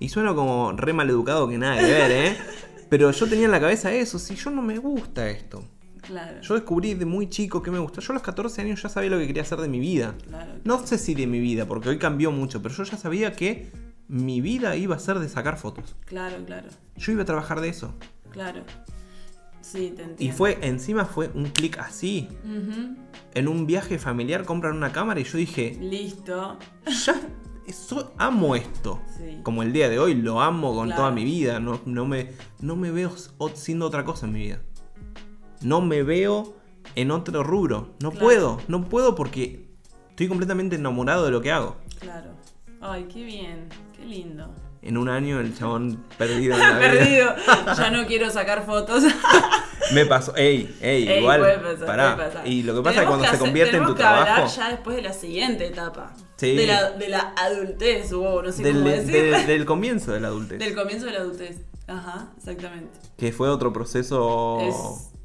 [0.00, 2.36] Y suena como re maleducado que nada que ver, ¿eh?
[2.90, 5.64] Pero yo tenía en la cabeza eso, si yo no me gusta esto.
[6.02, 6.42] Claro.
[6.42, 8.02] Yo descubrí de muy chico que me gusta.
[8.02, 10.14] Yo a los 14 años ya sabía lo que quería hacer de mi vida.
[10.28, 10.52] Claro.
[10.64, 13.70] No sé si de mi vida, porque hoy cambió mucho, pero yo ya sabía que
[14.06, 15.96] mi vida iba a ser de sacar fotos.
[16.04, 16.68] Claro, claro.
[16.96, 17.94] Yo iba a trabajar de eso.
[18.30, 18.64] Claro.
[19.74, 20.16] Sí, te entiendo.
[20.18, 22.28] Y fue, encima fue un clic así.
[23.34, 26.58] En un viaje familiar compran una cámara y yo dije, Listo.
[27.04, 27.20] ya,
[27.66, 29.00] eso, amo esto.
[29.16, 29.40] Sí.
[29.42, 31.00] Como el día de hoy, lo amo con Claro.
[31.02, 31.58] toda mi vida.
[31.58, 33.12] No, no, me, no me veo
[33.54, 34.60] siendo otra cosa en mi vida.
[35.62, 36.54] No me veo
[36.94, 37.94] en otro rubro.
[38.00, 38.24] No Claro.
[38.26, 39.66] puedo, no puedo porque
[40.10, 41.76] estoy completamente enamorado de lo que hago.
[41.98, 42.30] Claro.
[42.80, 43.68] Ay, qué bien.
[43.96, 44.54] Qué lindo.
[44.84, 46.90] En un año el chabón perdido en la vida.
[46.90, 47.34] Perdido.
[47.76, 49.02] Ya no quiero sacar fotos.
[49.92, 51.40] Me pasó, ey, ey, Ey, igual.
[51.40, 52.16] puede pasar, pará.
[52.16, 52.46] puede pasar.
[52.46, 54.54] Y lo que pasa es que Tenemos cuando se convierte en tu que hablar trabajo.
[54.56, 56.12] ya después de la siguiente etapa.
[56.36, 56.54] Sí.
[56.56, 59.46] De la, de la adultez, o no sé Del, cómo decir.
[59.46, 60.58] del comienzo de la adultez.
[60.58, 61.56] Del comienzo de la adultez.
[61.86, 62.98] Ajá, exactamente.
[63.18, 64.74] Que fue otro proceso es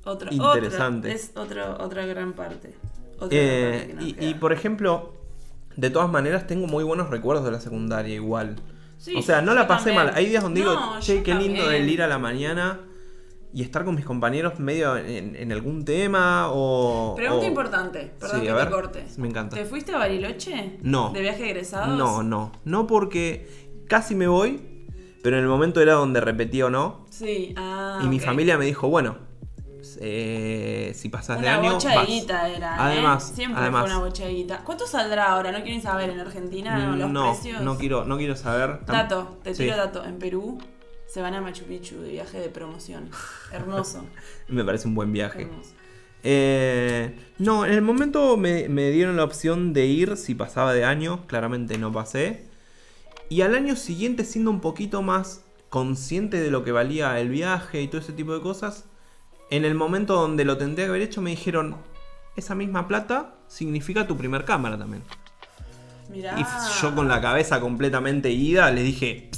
[0.05, 1.12] otro, interesante.
[1.12, 2.76] es otro, otra gran parte.
[3.18, 5.14] Otra Eh, parte y, por ejemplo,
[5.76, 8.55] de todas maneras tengo muy buenos recuerdos de la secundaria igual.
[9.00, 10.06] Sí, o sea, no la pasé también.
[10.08, 10.14] mal.
[10.16, 11.82] Hay días donde No, digo, che, qué lindo también.
[11.84, 12.82] el ir a la mañana
[13.54, 17.16] y estar con mis compañeros medio en, en algún tema o...
[17.16, 19.06] Pregunta o- importante, perdón Sí, que a te ver, corte.
[19.18, 19.56] me encanta.
[19.56, 20.78] ¿Te fuiste a Bariloche?
[20.84, 21.10] No.
[21.12, 21.97] ¿De viaje de egresados?
[21.97, 22.52] No, no.
[22.66, 23.47] No porque
[23.88, 24.86] casi me voy,
[25.24, 27.06] pero en el momento era donde repetí o no.
[27.10, 28.02] Sí, ah.
[28.04, 29.18] y mi familia me dijo, bueno,
[30.02, 31.74] eh, si pasas de Una año...
[31.74, 32.08] bocha de vas".
[32.08, 32.78] guita era, ¿eh?
[32.80, 33.82] Además, Siempre además.
[33.82, 34.64] fue una bocha de guita.
[34.64, 35.52] ¿Cuánto saldrá ahora?
[35.52, 37.62] ¿No quieren saber en Argentina los no, precios?
[37.62, 38.86] no quiero, no quiero saber.
[38.86, 40.04] Dato, te Sí, tiro dato.
[40.06, 40.58] En Perú
[41.08, 43.10] se van a Machu Picchu de viaje de promoción.
[43.52, 44.06] Hermoso.
[44.47, 45.41] Me parece un buen viaje.
[45.43, 45.72] hermoso.
[46.24, 50.84] Eh, no, en el momento me, me dieron la opción de ir si pasaba de
[50.86, 52.47] año, claramente no pasé.
[53.30, 57.82] Y al año siguiente, siendo un poquito más consciente de lo que valía el viaje
[57.82, 58.86] y todo ese tipo de cosas,
[59.50, 61.76] en el momento donde lo tendría que haber hecho me dijeron,
[62.36, 65.04] esa misma plata significa tu primer cámara también.
[66.10, 66.39] Mirá.
[66.39, 66.43] Y
[66.82, 69.30] yo con la cabeza completamente ida le dije,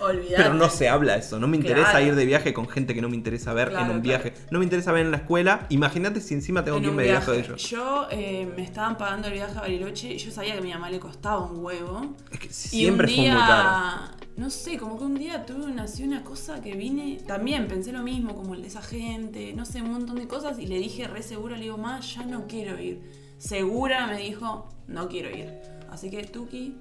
[0.00, 0.34] Olvidate.
[0.36, 2.06] pero no se habla eso, no me interesa Claro.
[2.06, 4.22] ir de viaje con gente que no me interesa ver Claro, en un claro.
[4.22, 4.34] viaje.
[4.50, 5.66] No me interesa ver en la escuela.
[5.68, 7.62] Imagínate si encima tengo En que un irme de viaje de ellos.
[7.70, 10.72] Yo eh, me estaban pagando el viaje a Bariloche y yo sabía que a mi
[10.72, 12.16] mamá le costaba un huevo.
[12.32, 14.19] Es que Y siempre un fue día, muy caro.
[14.40, 18.02] No sé, como que un día tuve nació una cosa que vine, también pensé lo
[18.02, 21.06] mismo, como el de esa gente, no sé, un montón de cosas y le dije
[21.06, 23.02] re segura, le digo, ma, ya no quiero ir.
[23.36, 25.52] Segura me dijo, no quiero ir.
[25.90, 26.74] Así que Tuki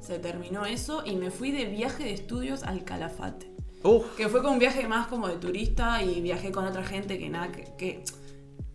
[0.00, 3.50] se terminó eso y me fui de viaje de estudios al Calafate.
[3.82, 7.18] Uf, Que fue como un viaje más como de turista y viajé con otra gente
[7.18, 8.04] que nada, que, que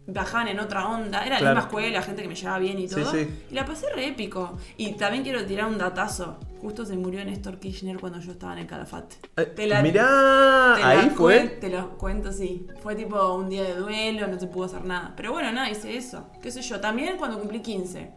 [0.07, 1.25] viajaban en otra onda.
[1.25, 3.11] Era la misma escuela, gente que me llevaba bien y todo.
[3.11, 3.27] sí.
[3.51, 4.57] Y la pasé re épico.
[4.77, 6.37] Y también quiero tirar un datazo.
[6.61, 9.17] Justo se murió Néstor Kirchner cuando yo estaba en el Calafate.
[9.35, 11.39] eh, Te la- mirá, te la ahí cuen- fue.
[11.61, 12.65] Te lo cuento, sí.
[12.81, 15.13] Fue tipo un día de duelo, no se pudo hacer nada.
[15.15, 16.27] Pero bueno, nada, hice eso.
[16.41, 16.79] ¿Qué sé yo?
[16.79, 18.11] También cuando cumplí 15.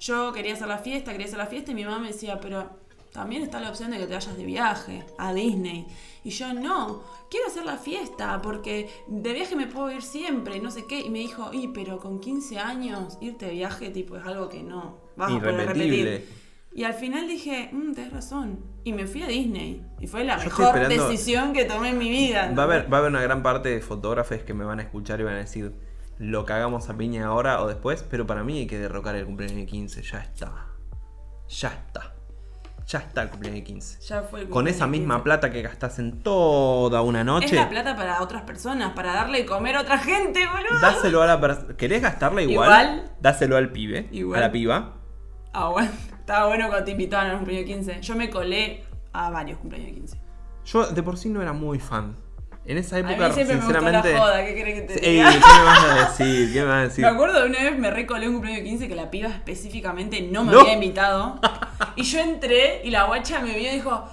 [0.00, 2.70] Yo quería hacer la fiesta, quería hacer la fiesta y mi mamá me decía, pero
[3.12, 5.86] también está la opción de que te vayas de viaje a Disney.
[6.24, 10.70] Y yo no, quiero hacer la fiesta porque de viaje me puedo ir siempre, no
[10.70, 11.00] sé qué.
[11.00, 14.62] Y me dijo, y pero con 15 años irte de viaje tipo es algo que
[14.62, 16.42] no vas a poder repetir.
[16.74, 18.60] Y al final dije, mmm, tenés razón.
[18.82, 19.84] Y me fui a Disney.
[20.00, 22.50] Y fue la Yo mejor decisión que tomé en mi vida.
[22.56, 24.82] Va a, haber, va a haber una gran parte de fotógrafos que me van a
[24.82, 25.74] escuchar y van a decir
[26.18, 29.26] lo que hagamos a piña ahora o después, pero para mí hay que derrocar el
[29.26, 30.68] cumpleaños de 15, ya está.
[31.48, 32.14] Ya está.
[32.92, 34.00] Ya está el cumpleaños de 15.
[34.02, 35.24] Ya fue el Con esa misma 15.
[35.24, 39.38] plata que gastas en toda una Es noche, la plata para otras personas, para darle
[39.38, 40.78] de comer a otra gente, boludo.
[40.82, 41.74] dáselo a la persona.
[41.74, 42.68] ¿Querés gastarla igual?
[42.68, 43.10] Igual.
[43.18, 44.42] Dáselo al pibe, Igual.
[44.42, 44.96] a la piba.
[45.54, 45.90] Ah, bueno.
[46.20, 48.00] Estaba bueno cuando te invitaban a cumpleaños de 15.
[48.02, 48.84] Yo me colé
[49.14, 50.18] a varios cumpleaños de 15.
[50.66, 52.14] Yo de por sí no era muy fan.
[52.64, 54.12] En esa A época, mí siempre me gustó sinceramente.
[54.12, 55.30] la joda, ¿qué querés que te Ey, diga?
[55.32, 56.52] ¿qué me vas a decir?
[56.52, 57.04] ¿Qué me vas a decir?
[57.04, 60.20] Me acuerdo de una vez me recolé un cumpleaños de 15 que la piba específicamente
[60.22, 60.60] no me No.
[60.60, 61.40] había invitado.
[61.96, 64.04] Y yo entré y la guacha me vio y dijo,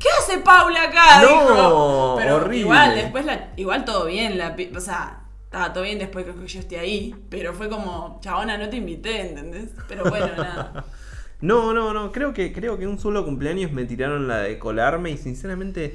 [0.00, 1.22] ¿qué hace Paula acá?
[1.22, 2.14] No, Dijo.
[2.18, 2.58] Pero horrible.
[2.58, 6.58] igual, después la, igual todo bien, la o sea, estaba todo bien después que yo
[6.60, 9.70] esté ahí, pero fue como, chabona, no te invité, ¿entendés?
[9.88, 10.84] Pero bueno, nada.
[11.40, 12.12] No, no, no.
[12.12, 15.92] Creo que, creo que un solo cumpleaños me tiraron la de colarme y sinceramente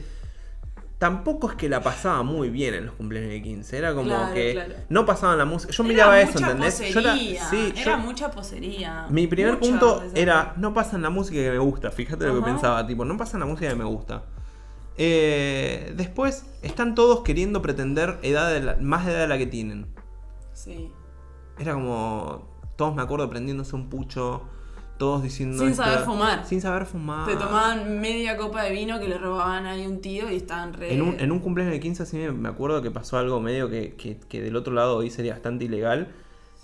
[0.98, 3.78] tampoco es que la pasaba muy bien en los cumpleaños de 15.
[3.78, 4.74] Era como Claro, que claro.
[4.90, 5.72] no pasaban la música.
[5.72, 6.80] Yo Era miraba eso, ¿entendés?
[6.94, 9.06] Yo Posería, sí, era yo- mucha posería.
[9.10, 11.92] mi primer punto era, no pasan la música que me gusta.
[11.92, 14.24] Fíjate lo que pensaba, tipo, no pasan la música que me gusta.
[14.98, 19.86] Eh, después, están todos queriendo pretender edad de la- más edad de la que tienen.
[20.54, 20.92] Sí.
[21.60, 22.56] Era como.
[22.76, 24.44] Todos me acuerdo prendiéndose un pucho.
[24.98, 25.64] Todos diciendo.
[25.64, 26.46] Sin saber fumar.
[26.46, 27.28] Sin saber fumar.
[27.28, 30.94] Te tomaban media copa de vino que le robaban ahí un tío y estaban re.
[30.94, 33.94] En un, en un cumpleaños de 15 sí me- acuerdo que pasó algo medio que,
[33.96, 36.08] que- que del otro lado hoy sería bastante ilegal.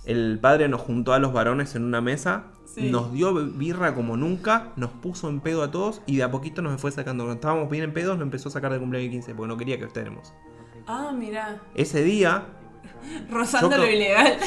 [0.05, 2.89] El padre nos juntó a los varones en una mesa, Sí.
[2.89, 6.61] nos dio birra como nunca, nos puso en pedo a todos y de a poquito
[6.63, 7.23] nos fue sacando.
[7.25, 9.57] Cuando estábamos bien en pedos, nos empezó a sacar del cumpleaños de 15 porque no
[9.57, 10.33] quería que estemos.
[10.87, 11.61] Ah, mira.
[11.75, 12.45] Ese día,
[13.29, 14.37] Rozando lo ilegal.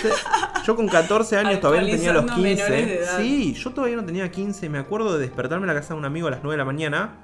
[0.64, 3.02] yo con 14 años todavía no tenía los Alcoholizando menores de 15.
[3.10, 3.18] edad.
[3.20, 4.68] Sí, yo todavía no tenía 15.
[4.68, 6.64] Me acuerdo de despertarme en la casa de un amigo a las 9 de la
[6.64, 7.14] mañana.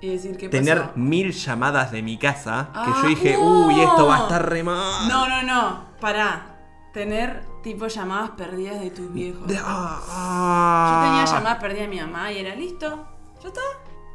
[0.00, 0.92] Y decir qué tener pasó.
[0.96, 2.68] mil llamadas de mi casa.
[2.72, 3.66] Que Ah, yo dije, no.
[3.66, 5.08] uy, esto va a estar re mal.
[5.08, 5.84] No, no, no.
[6.00, 6.52] Pará.
[6.92, 9.46] Tener tipo llamadas perdidas de tus viejos.
[9.46, 11.02] De- Yo ah, ah.
[11.06, 13.06] tenía llamadas perdidas de mi mamá y era listo.
[13.42, 13.60] ¿Ya está?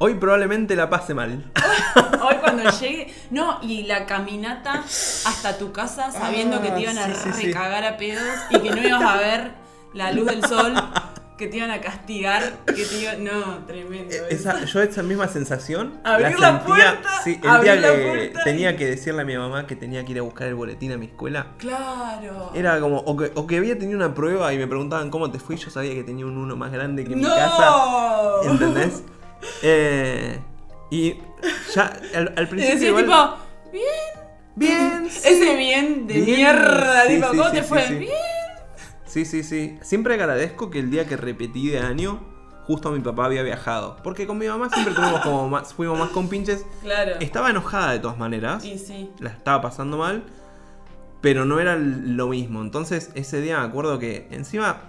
[0.04, 1.44] Hoy probablemente la pase mal.
[2.20, 3.14] Hoy cuando llegue.
[3.30, 7.84] No, y la caminata hasta tu casa sabiendo que te iban a Ah, sí, recagar
[7.84, 9.52] a pedos y que no ibas a ver
[9.94, 10.74] la luz del sol.
[11.38, 13.22] que te iban a castigar, que te iban...
[13.22, 14.12] No, tremendo.
[14.12, 18.76] Eh, Esa, yo esa misma sensación Abrir la puerta, sí, el abrir día que tenía
[18.76, 21.06] que decirle a mi mamá que tenía que ir a buscar el boletín a mi
[21.06, 21.46] escuela.
[21.58, 22.50] Claro.
[22.56, 25.38] Era como, o que, o que había tenido una prueba y me preguntaban cómo te
[25.38, 27.28] fui, yo sabía que tenía un uno más grande que mi ¡No!
[27.28, 27.72] casa.
[28.44, 29.02] ¿Entendés?
[29.62, 30.38] Eh,
[30.90, 31.16] y
[31.74, 32.74] ya al, al Y principio.
[32.74, 33.36] decía igual- tipo,
[33.72, 33.84] bien.
[34.56, 35.10] bien.
[35.10, 37.86] sí, Ese bien de Bien, mierda, sí, tipo, sí, ¿cómo te fue?
[37.88, 38.10] Bien.
[39.04, 39.78] Sí, sí, sí.
[39.82, 42.20] Siempre agradezco que el día que repetí de año,
[42.66, 43.96] justo mi papá había viajado.
[44.02, 46.64] Porque con mi mamá siempre tuvimos como más, fuimos más compinches.
[46.82, 47.12] Claro.
[47.20, 48.64] Estaba enojada de todas maneras.
[48.64, 49.10] Y sí.
[49.18, 50.22] La estaba pasando mal.
[51.20, 52.62] Pero no era lo mismo.
[52.62, 54.80] Entonces, ese día me acuerdo que encima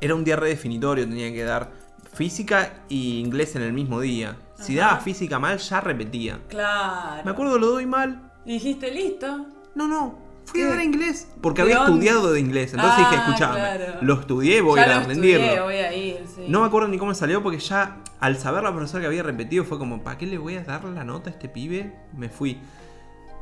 [0.00, 1.04] era un día redefinitorio.
[1.06, 1.70] Tenía que dar
[2.12, 4.36] física y inglés en el mismo día.
[4.60, 4.88] Si Ajá.
[4.90, 6.38] daba física mal, ya repetía.
[6.48, 7.22] Claro.
[7.24, 8.30] Me acuerdo, lo doy mal.
[8.44, 9.46] Y dijiste, listo.
[9.74, 10.30] No, no.
[10.44, 11.28] Fui a dar inglés.
[11.40, 12.04] Porque ¿De había dónde?
[12.06, 12.72] estudiado de inglés.
[12.74, 13.54] Entonces dije, Ah, escuchame.
[13.54, 13.94] claro.
[14.02, 15.44] Lo estudié, voy ya a lo rendirlo.
[15.44, 16.42] estudié, voy a ir, sí.
[16.48, 19.64] No me acuerdo ni cómo salió porque ya al saber la profesora que había repetido
[19.64, 21.94] fue como, ¿para qué le voy a dar la nota a este pibe?
[22.16, 22.58] Me fui.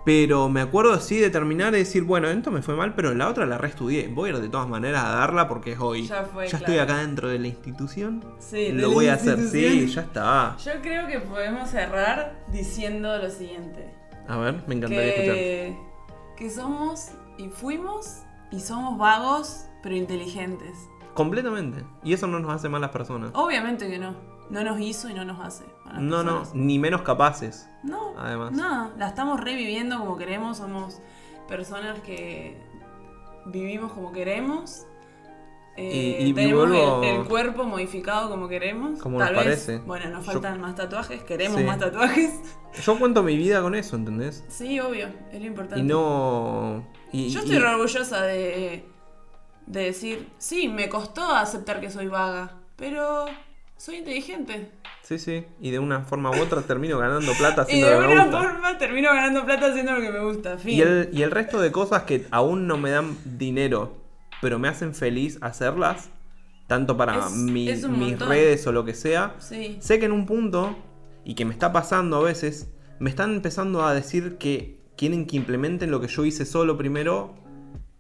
[0.05, 3.29] Pero me acuerdo así de terminar y decir, bueno, esto me fue mal, pero la
[3.29, 4.09] otra la reestudié.
[4.09, 6.07] Voy a ir de todas maneras a darla porque es hoy.
[6.07, 6.83] Ya fue, estoy claro.
[6.83, 8.25] acá dentro de la institución.
[8.39, 10.57] Sí, Lo voy a hacer, sí, ya está.
[10.65, 13.93] Yo creo que podemos cerrar diciendo lo siguiente.
[14.29, 15.35] A ver, me encantaría escuchar.
[15.35, 15.79] Que,
[16.37, 20.89] que somos y fuimos y somos vagos, pero inteligentes.
[21.15, 21.85] Completamente.
[22.05, 23.31] Y eso no nos hace malas personas.
[23.35, 24.15] Obviamente que no.
[24.51, 25.65] No nos hizo y no nos hace.
[25.95, 26.55] No, no, personas.
[26.55, 27.69] ni menos capaces.
[27.83, 28.53] No, Además.
[28.53, 31.01] no, la estamos reviviendo como queremos, somos
[31.49, 32.57] personas que
[33.47, 34.85] vivimos como queremos.
[35.81, 38.99] eh, Y- y tenemos vuelvo- el, el cuerpo modificado como queremos.
[39.01, 39.79] Como Tal nos vez, parece.
[39.87, 41.65] Bueno, nos Yo- faltan más tatuajes, queremos Sí.
[41.65, 42.33] más tatuajes.
[42.85, 44.45] Yo cuento mi vida con eso, ¿entendés?
[44.49, 45.81] Sí, obvio, es lo importante.
[45.81, 46.85] Y no.
[47.13, 48.85] y- Yo y- estoy re orgullosa de,
[49.67, 53.27] de decir, sí, me costó aceptar que soy vaga, pero
[53.77, 54.73] soy inteligente.
[55.09, 55.45] Sí, sí.
[55.61, 58.43] Y de una forma u otra termino ganando plata haciendo de lo que me gusta.
[58.43, 60.59] forma termino ganando plata haciendo lo que me gusta.
[60.59, 60.75] Fin.
[60.75, 63.97] Y el, y el resto de cosas que aún no me dan dinero,
[64.43, 66.11] pero me hacen feliz hacerlas,
[66.67, 69.79] tanto para Es- mi- es un mis redes o lo que sea, Sí.
[69.81, 70.77] sé que en un punto,
[71.25, 75.37] y que me está pasando a veces, me están empezando a decir que quieren que
[75.37, 77.35] implementen lo que yo hice solo primero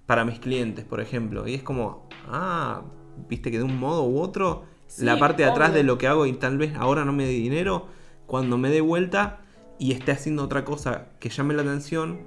[0.04, 1.48] para mis clientes, por ejemplo.
[1.48, 2.82] Y es como, ah,
[3.30, 5.78] viste que de un modo u otro, Sí, la parte de atrás obvio.
[5.78, 7.86] de lo que hago y tal vez ahora no me dé dinero,
[8.26, 9.38] cuando me dé vuelta
[9.78, 12.20] y esté haciendo otra cosa que llame la atención,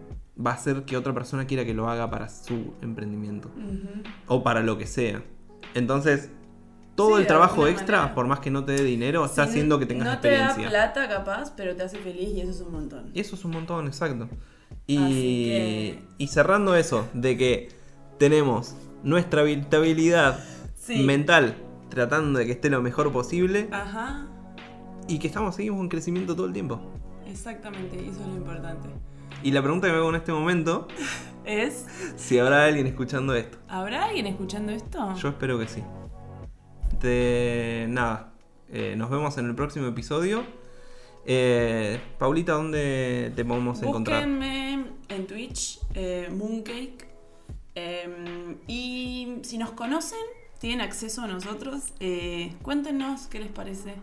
[0.44, 3.52] va a hacer que otra persona quiera que lo haga para su emprendimiento
[4.28, 5.22] o para lo que sea.
[5.74, 6.30] Entonces,
[6.96, 8.16] todo Sí, el trabajo extra, manera.
[8.16, 10.56] por más que no te dé dinero, está haciendo que tengas no experiencia.
[10.56, 13.12] te da plata capaz, pero te hace feliz y eso es un montón.
[13.14, 14.30] Y eso es un montón, exacto.
[14.88, 14.98] Y,
[15.46, 17.70] que- y cerrando eso, de que
[18.18, 20.40] tenemos nuestra habilidad
[20.76, 21.04] Sí.
[21.04, 21.56] mental
[21.92, 24.26] tratando de que esté lo mejor posible Ajá,
[25.08, 26.82] y que estamos seguimos en crecimiento todo el tiempo.
[27.28, 28.90] exactamente, eso es lo importante.
[29.44, 30.88] Y la pregunta que me hago en este momento,
[31.46, 31.86] Es,
[32.18, 33.58] si habrá alguien escuchando esto.
[33.68, 35.16] ¿habrá alguien escuchando esto?
[35.16, 35.84] Yo espero que sí.
[37.90, 38.34] Nada,
[38.70, 40.44] eh, nos vemos en el próximo episodio.
[41.26, 44.20] Eh, Paulita, ¿dónde te podemos encontrar?
[44.28, 47.08] Búsquenme en Twitch, eh, Mooncake.
[47.76, 50.20] eh, y si nos conocen,
[50.62, 53.96] tienen acceso a nosotros, eh, cuéntenos qué les parece.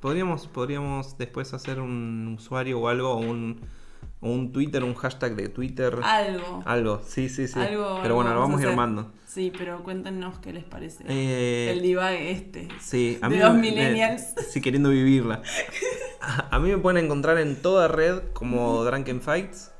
[0.00, 3.60] Podríamos, podríamos después hacer un usuario o algo, o un,
[4.20, 6.00] un Twitter, un hashtag de Twitter.
[6.02, 6.62] Algo.
[6.66, 7.58] Algo, sí, sí, sí.
[7.60, 9.12] Algo- Pero bueno, lo vamos a ir armando.
[9.26, 11.04] Sí, pero cuéntenos qué les parece.
[11.06, 12.66] Eh, El divague este.
[12.80, 14.34] Sí, a de mí los me- millennials.
[14.50, 15.42] sí, queriendo vivirla.
[16.20, 19.70] A, a mí me pueden encontrar en toda red como Drunken Fights.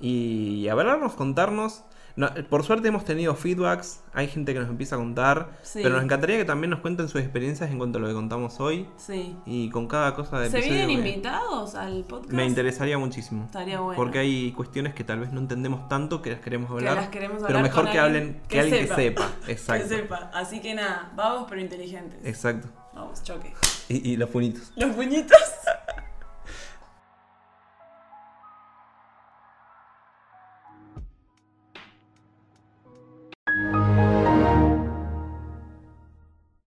[0.00, 1.84] Y hablarnos, contarnos.
[2.18, 5.50] No, por suerte hemos tenido feedbacks, hay gente que nos empieza a contar.
[5.62, 5.78] Sí.
[5.84, 8.58] Pero nos encantaría que también nos cuenten sus experiencias en cuanto a lo que contamos
[8.58, 8.88] hoy.
[8.96, 9.36] Sí.
[9.46, 12.32] Y con cada cosa de ¿Se vienen que- invitados al podcast?
[12.32, 13.44] Me interesaría muchísimo.
[13.44, 13.96] Estaría bueno.
[13.96, 16.96] Porque hay cuestiones que tal vez no entendemos tanto que las queremos Que hablar.
[16.96, 18.96] las queremos pero hablar mejor con que hablen que, que alguien sepa.
[18.96, 19.30] que sepa.
[19.46, 19.88] Que Exacto.
[19.88, 20.30] sepa.
[20.34, 22.18] Así que nada, vagos pero inteligentes.
[22.24, 22.66] Exacto.
[22.94, 23.54] Vamos, choque.
[23.88, 24.72] Y, y los puñitos.
[24.74, 25.38] Los puñitos.